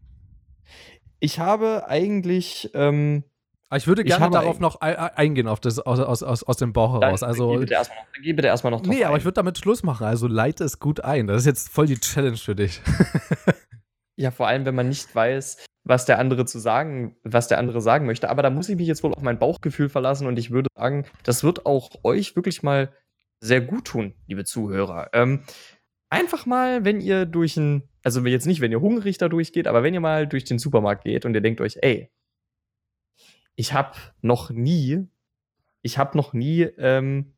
Ich 1.19 1.39
habe 1.39 1.87
eigentlich. 1.87 2.69
Ähm, 2.73 3.23
ah, 3.69 3.77
ich 3.77 3.87
würde 3.87 4.03
gerne 4.03 4.23
habe 4.23 4.33
darauf 4.33 4.59
noch 4.59 4.79
eingehen, 4.79 5.47
auf 5.47 5.59
das, 5.59 5.79
aus, 5.79 5.99
aus, 5.99 6.23
aus, 6.23 6.43
aus 6.43 6.57
dem 6.57 6.73
Bauch 6.73 7.01
heraus. 7.01 7.23
Also, 7.23 7.49
geh 7.49 7.57
bitte 7.57 7.73
erstmal 7.73 7.97
noch, 7.97 8.23
geh 8.23 8.33
bitte 8.33 8.47
erstmal 8.47 8.71
noch 8.71 8.81
drauf 8.81 8.95
nee, 8.95 9.03
aber 9.03 9.15
ein. 9.15 9.19
ich 9.19 9.25
würde 9.25 9.35
damit 9.35 9.57
Schluss 9.57 9.83
machen. 9.83 10.05
Also 10.05 10.27
leite 10.27 10.63
es 10.63 10.79
gut 10.79 11.03
ein. 11.03 11.27
Das 11.27 11.41
ist 11.41 11.45
jetzt 11.45 11.69
voll 11.69 11.87
die 11.87 11.99
Challenge 11.99 12.37
für 12.37 12.55
dich. 12.55 12.81
Ja, 14.19 14.31
vor 14.31 14.49
allem, 14.49 14.65
wenn 14.65 14.75
man 14.75 14.89
nicht 14.89 15.15
weiß, 15.15 15.63
was 15.89 16.05
der 16.05 16.19
andere 16.19 16.45
zu 16.45 16.59
sagen, 16.59 17.15
was 17.23 17.47
der 17.47 17.57
andere 17.57 17.81
sagen 17.81 18.05
möchte. 18.05 18.29
Aber 18.29 18.43
da 18.43 18.51
muss 18.51 18.69
ich 18.69 18.75
mich 18.75 18.87
jetzt 18.87 19.01
wohl 19.01 19.11
auf 19.11 19.23
mein 19.23 19.39
Bauchgefühl 19.39 19.89
verlassen 19.89 20.27
und 20.27 20.37
ich 20.37 20.51
würde 20.51 20.69
sagen, 20.75 21.07
das 21.23 21.43
wird 21.43 21.65
auch 21.65 21.89
euch 22.03 22.35
wirklich 22.35 22.61
mal 22.61 22.93
sehr 23.41 23.59
gut 23.59 23.85
tun, 23.85 24.13
liebe 24.27 24.45
Zuhörer. 24.45 25.09
Ähm, 25.13 25.43
einfach 26.11 26.45
mal, 26.45 26.85
wenn 26.85 27.01
ihr 27.01 27.25
durch 27.25 27.57
ein, 27.57 27.89
also 28.03 28.23
jetzt 28.27 28.45
nicht, 28.45 28.61
wenn 28.61 28.71
ihr 28.71 28.81
hungrig 28.81 29.17
da 29.17 29.29
durchgeht, 29.29 29.65
aber 29.65 29.81
wenn 29.81 29.95
ihr 29.95 29.99
mal 29.99 30.27
durch 30.27 30.43
den 30.43 30.59
Supermarkt 30.59 31.05
geht 31.05 31.25
und 31.25 31.33
ihr 31.33 31.41
denkt 31.41 31.59
euch, 31.59 31.79
ey, 31.81 32.11
ich 33.55 33.73
habe 33.73 33.97
noch 34.21 34.51
nie, 34.51 35.07
ich 35.81 35.97
habe 35.97 36.15
noch 36.15 36.33
nie 36.33 36.61
ähm, 36.77 37.33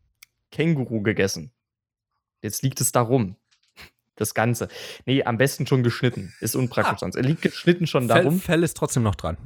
Känguru 0.52 1.02
gegessen. 1.04 1.54
Jetzt 2.44 2.64
liegt 2.64 2.82
es 2.82 2.92
darum 2.92 3.38
das 4.16 4.34
Ganze. 4.34 4.68
Nee, 5.06 5.24
am 5.24 5.38
besten 5.38 5.68
schon 5.68 5.84
geschnitten. 5.84 6.34
Ist 6.40 6.56
unpraktisch 6.56 6.96
ah. 6.96 7.00
sonst. 7.00 7.16
Er 7.16 7.24
liegt 7.24 7.42
geschnitten 7.42 7.88
schon 7.88 8.08
darum. 8.08 8.40
Fell, 8.40 8.56
Fell 8.56 8.64
ist 8.64 8.78
trotzdem 8.78 9.04
noch 9.04 9.16
dran. 9.16 9.38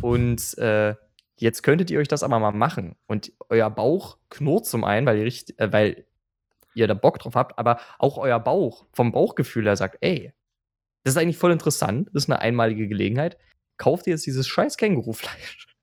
Und 0.00 0.56
äh, 0.58 0.94
jetzt 1.36 1.62
könntet 1.62 1.90
ihr 1.90 1.98
euch 1.98 2.08
das 2.08 2.22
aber 2.22 2.38
mal 2.38 2.52
machen. 2.52 2.96
Und 3.06 3.32
euer 3.48 3.70
Bauch 3.70 4.18
knurrt 4.30 4.66
zum 4.66 4.84
einen, 4.84 5.06
weil 5.06 5.18
ihr, 5.18 5.24
richtig, 5.24 5.58
äh, 5.58 5.72
weil 5.72 6.04
ihr 6.74 6.86
da 6.86 6.94
Bock 6.94 7.18
drauf 7.18 7.34
habt, 7.34 7.58
aber 7.58 7.80
auch 7.98 8.18
euer 8.18 8.38
Bauch, 8.40 8.86
vom 8.92 9.12
Bauchgefühl 9.12 9.64
her 9.64 9.76
sagt, 9.76 9.98
ey, 10.00 10.32
das 11.04 11.14
ist 11.14 11.18
eigentlich 11.20 11.38
voll 11.38 11.52
interessant, 11.52 12.08
das 12.12 12.24
ist 12.24 12.30
eine 12.30 12.40
einmalige 12.40 12.88
Gelegenheit. 12.88 13.38
Kauft 13.76 14.06
ihr 14.06 14.12
jetzt 14.12 14.26
dieses 14.26 14.46
scheiß 14.46 14.76
Kängurufleisch. 14.76 15.76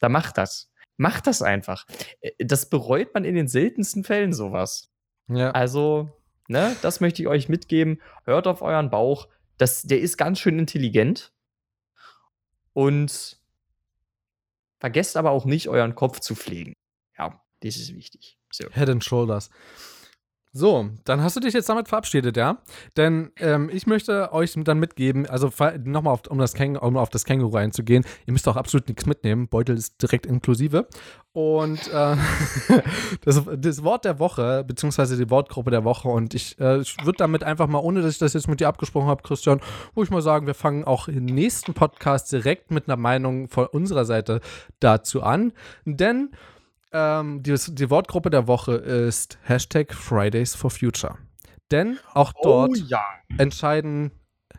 Da 0.00 0.08
macht 0.08 0.38
das. 0.38 0.70
Macht 0.96 1.26
das 1.26 1.42
einfach. 1.42 1.86
Äh, 2.20 2.32
das 2.38 2.68
bereut 2.68 3.14
man 3.14 3.24
in 3.24 3.34
den 3.34 3.48
seltensten 3.48 4.04
Fällen 4.04 4.32
sowas. 4.32 4.90
Ja. 5.28 5.50
Also, 5.50 6.10
Ne? 6.48 6.74
Das 6.82 7.00
möchte 7.00 7.22
ich 7.22 7.28
euch 7.28 7.48
mitgeben. 7.48 8.00
Hört 8.24 8.46
auf 8.46 8.62
euren 8.62 8.90
Bauch. 8.90 9.28
Das, 9.58 9.82
der 9.82 10.00
ist 10.00 10.16
ganz 10.16 10.40
schön 10.40 10.58
intelligent. 10.58 11.32
Und 12.72 13.38
vergesst 14.80 15.16
aber 15.16 15.30
auch 15.30 15.44
nicht, 15.44 15.68
euren 15.68 15.94
Kopf 15.94 16.20
zu 16.20 16.34
pflegen. 16.34 16.74
Ja, 17.16 17.40
das 17.60 17.76
ist 17.76 17.94
wichtig. 17.94 18.38
So. 18.50 18.68
Head 18.70 18.88
and 18.88 19.04
Shoulders. 19.04 19.50
So, 20.52 20.88
dann 21.04 21.22
hast 21.22 21.36
du 21.36 21.40
dich 21.40 21.52
jetzt 21.52 21.68
damit 21.68 21.88
verabschiedet, 21.88 22.36
ja? 22.38 22.58
Denn 22.96 23.30
ähm, 23.36 23.68
ich 23.70 23.86
möchte 23.86 24.32
euch 24.32 24.54
dann 24.56 24.78
mitgeben, 24.78 25.26
also 25.26 25.50
nochmal 25.84 26.18
um, 26.28 26.40
um 26.40 26.96
auf 26.96 27.10
das 27.10 27.24
Känguru 27.24 27.56
einzugehen, 27.56 28.04
ihr 28.26 28.32
müsst 28.32 28.48
auch 28.48 28.56
absolut 28.56 28.88
nichts 28.88 29.04
mitnehmen. 29.04 29.48
Beutel 29.48 29.76
ist 29.76 30.00
direkt 30.00 30.24
inklusive. 30.24 30.88
Und 31.32 31.86
äh, 31.88 32.16
das, 33.24 33.42
das, 33.58 33.84
Wort 33.84 34.06
der 34.06 34.18
Woche, 34.18 34.64
beziehungsweise 34.64 35.18
die 35.18 35.28
Wortgruppe 35.28 35.70
der 35.70 35.84
Woche, 35.84 36.08
und 36.08 36.32
ich, 36.32 36.58
äh, 36.58 36.80
ich 36.80 36.96
würde 37.04 37.18
damit 37.18 37.44
einfach 37.44 37.66
mal, 37.66 37.80
ohne 37.80 38.00
dass 38.00 38.12
ich 38.12 38.18
das 38.18 38.32
jetzt 38.32 38.48
mit 38.48 38.60
dir 38.60 38.68
abgesprochen 38.68 39.08
habe, 39.08 39.22
Christian, 39.22 39.60
wo 39.94 40.02
ich 40.02 40.10
mal 40.10 40.22
sagen, 40.22 40.46
wir 40.46 40.54
fangen 40.54 40.84
auch 40.84 41.08
im 41.08 41.26
nächsten 41.26 41.74
Podcast 41.74 42.32
direkt 42.32 42.70
mit 42.70 42.88
einer 42.88 42.96
Meinung 42.96 43.48
von 43.48 43.66
unserer 43.66 44.06
Seite 44.06 44.40
dazu 44.80 45.22
an. 45.22 45.52
Denn 45.84 46.30
ähm, 46.92 47.42
die, 47.42 47.54
die, 47.54 47.90
Wortgruppe 47.90 48.30
der 48.30 48.46
Woche 48.46 48.74
ist 48.74 49.38
Hashtag 49.42 49.94
Fridays 49.94 50.54
for 50.54 50.70
Future. 50.70 51.16
Denn 51.70 51.98
auch 52.14 52.32
oh 52.36 52.42
dort 52.42 52.70
oh, 52.70 52.84
ja. 52.86 53.04
entscheiden 53.36 54.12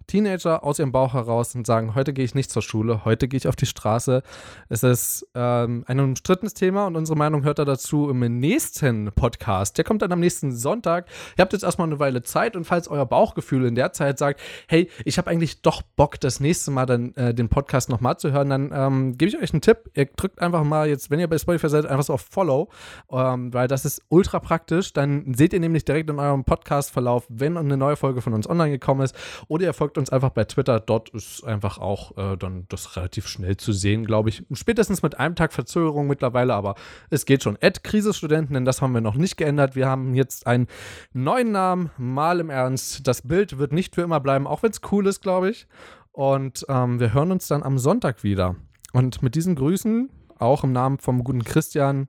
Teenager 0.10 0.64
aus 0.64 0.80
ihrem 0.80 0.92
Bauch 0.92 1.14
heraus 1.14 1.54
und 1.54 1.68
sagen, 1.68 1.94
heute 1.94 2.14
gehe 2.14 2.26
ich 2.26 2.34
nicht 2.34 2.50
zur 2.50 2.64
Schule, 2.64 3.06
heute 3.06 3.28
gehe 3.28 3.38
ich 3.38 3.48
auf 3.48 3.56
die 3.56 3.68
Straße. 3.68 4.24
Es 4.68 4.82
ist 4.82 5.28
ähm, 5.36 5.84
ein 5.86 6.00
umstrittenes 6.00 6.56
Thema 6.56 6.88
und 6.88 6.96
unsere 6.96 7.16
Meinung 7.16 7.44
hört 7.44 7.60
er 7.60 7.66
dazu 7.66 8.10
im 8.10 8.40
nächsten 8.40 9.12
Podcast. 9.14 9.78
Der 9.78 9.86
kommt 9.86 10.02
dann 10.02 10.12
am 10.12 10.20
nächsten 10.20 10.52
Sonntag. 10.52 11.06
Ihr 11.38 11.44
habt 11.44 11.54
jetzt 11.54 11.64
erstmal 11.64 11.88
eine 11.88 12.00
Weile 12.00 12.24
Zeit 12.24 12.56
und 12.56 12.66
falls 12.66 12.88
euer 12.88 13.06
Bauchgefühl 13.06 13.66
in 13.66 13.76
der 13.76 13.94
Zeit 13.94 14.18
sagt, 14.18 14.42
hey, 14.68 14.90
ich 15.06 15.20
habe 15.20 15.30
eigentlich 15.30 15.62
doch 15.62 15.84
Bock, 15.84 16.20
das 16.20 16.40
nächste 16.40 16.72
Mal 16.72 16.88
dann 16.88 17.14
äh, 17.14 17.36
den 17.36 17.48
Podcast 17.48 17.88
nochmal 17.90 18.18
zu 18.18 18.32
hören, 18.32 18.50
dann 18.50 18.72
ähm, 18.74 19.18
gebe 19.18 19.30
ich 19.30 19.40
euch 19.40 19.54
einen 19.54 19.62
Tipp. 19.62 19.92
Ihr 19.94 20.08
drückt 20.08 20.42
einfach 20.42 20.64
mal 20.64 20.90
jetzt, 20.90 21.12
wenn 21.12 21.20
ihr 21.20 21.28
bei 21.28 21.38
Spotify 21.38 21.70
seid, 21.70 21.86
einfach 21.86 22.06
so 22.06 22.14
auf 22.14 22.26
Follow, 22.32 22.70
ähm, 23.12 23.54
weil 23.54 23.68
das 23.68 23.86
ist 23.86 24.02
ultra 24.10 24.40
praktisch. 24.40 24.92
Dann 24.92 25.36
seht 25.36 25.54
ihr 25.54 25.60
nämlich 25.60 25.86
direkt 25.86 26.10
in 26.10 26.18
eurem 26.18 26.46
Podcast-Verlauf, 26.46 27.28
wenn 27.30 27.58
eine 27.58 27.78
neue 27.78 27.96
Folge 27.96 28.22
von 28.22 28.34
uns 28.34 28.50
online 28.50 28.72
gekommen 28.72 29.02
ist 29.02 29.16
oder 29.48 29.66
ihr 29.66 29.74
folgt 29.74 29.99
uns 30.00 30.10
einfach 30.10 30.32
bei 30.32 30.46
Twitter. 30.46 30.80
Dort 30.80 31.10
ist 31.10 31.44
einfach 31.44 31.78
auch 31.78 32.18
äh, 32.18 32.38
dann 32.38 32.66
das 32.70 32.96
relativ 32.96 33.28
schnell 33.28 33.58
zu 33.58 33.74
sehen, 33.74 34.06
glaube 34.06 34.30
ich. 34.30 34.44
Spätestens 34.54 35.04
mit 35.04 35.20
einem 35.20 35.36
Tag 35.36 35.54
Verzögerung 35.54 36.08
mittlerweile, 36.08 36.54
aber 36.54 36.76
es 37.10 37.26
geht 37.26 37.44
schon. 37.44 37.58
Ad 37.62 37.82
Krisestudenten, 37.84 38.54
denn 38.54 38.66
das 38.66 38.82
haben 38.82 38.94
wir 38.94 39.02
noch 39.02 39.16
nicht 39.16 39.38
geändert. 39.38 39.76
Wir 39.76 39.88
haben 39.88 40.16
jetzt 40.16 40.48
einen 40.48 40.68
neuen 41.14 41.52
Namen, 41.52 41.92
mal 41.98 42.40
im 42.40 42.50
Ernst. 42.50 43.08
Das 43.08 43.22
Bild 43.22 43.58
wird 43.58 43.74
nicht 43.74 43.96
für 43.96 44.02
immer 44.02 44.20
bleiben, 44.20 44.48
auch 44.48 44.64
wenn 44.64 44.72
es 44.72 44.82
cool 44.92 45.06
ist, 45.08 45.22
glaube 45.22 45.50
ich. 45.50 45.68
Und 46.12 46.66
ähm, 46.70 47.00
wir 47.00 47.14
hören 47.14 47.32
uns 47.32 47.48
dann 47.48 47.64
am 47.64 47.78
Sonntag 47.78 48.24
wieder. 48.24 48.56
Und 48.94 49.22
mit 49.22 49.36
diesen 49.36 49.56
Grüßen, 49.56 50.10
auch 50.38 50.64
im 50.64 50.72
Namen 50.72 50.98
vom 50.98 51.24
guten 51.24 51.44
Christian, 51.44 52.08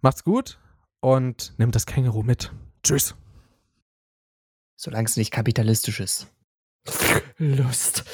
macht's 0.00 0.24
gut 0.24 0.58
und 1.00 1.52
nehmt 1.58 1.74
das 1.74 1.86
Känguru 1.86 2.22
mit. 2.22 2.52
Tschüss. 2.82 3.14
Solange 4.76 5.06
es 5.06 5.16
nicht 5.16 5.30
kapitalistisch 5.30 6.00
ist. 6.00 6.33
Lust. 7.38 8.04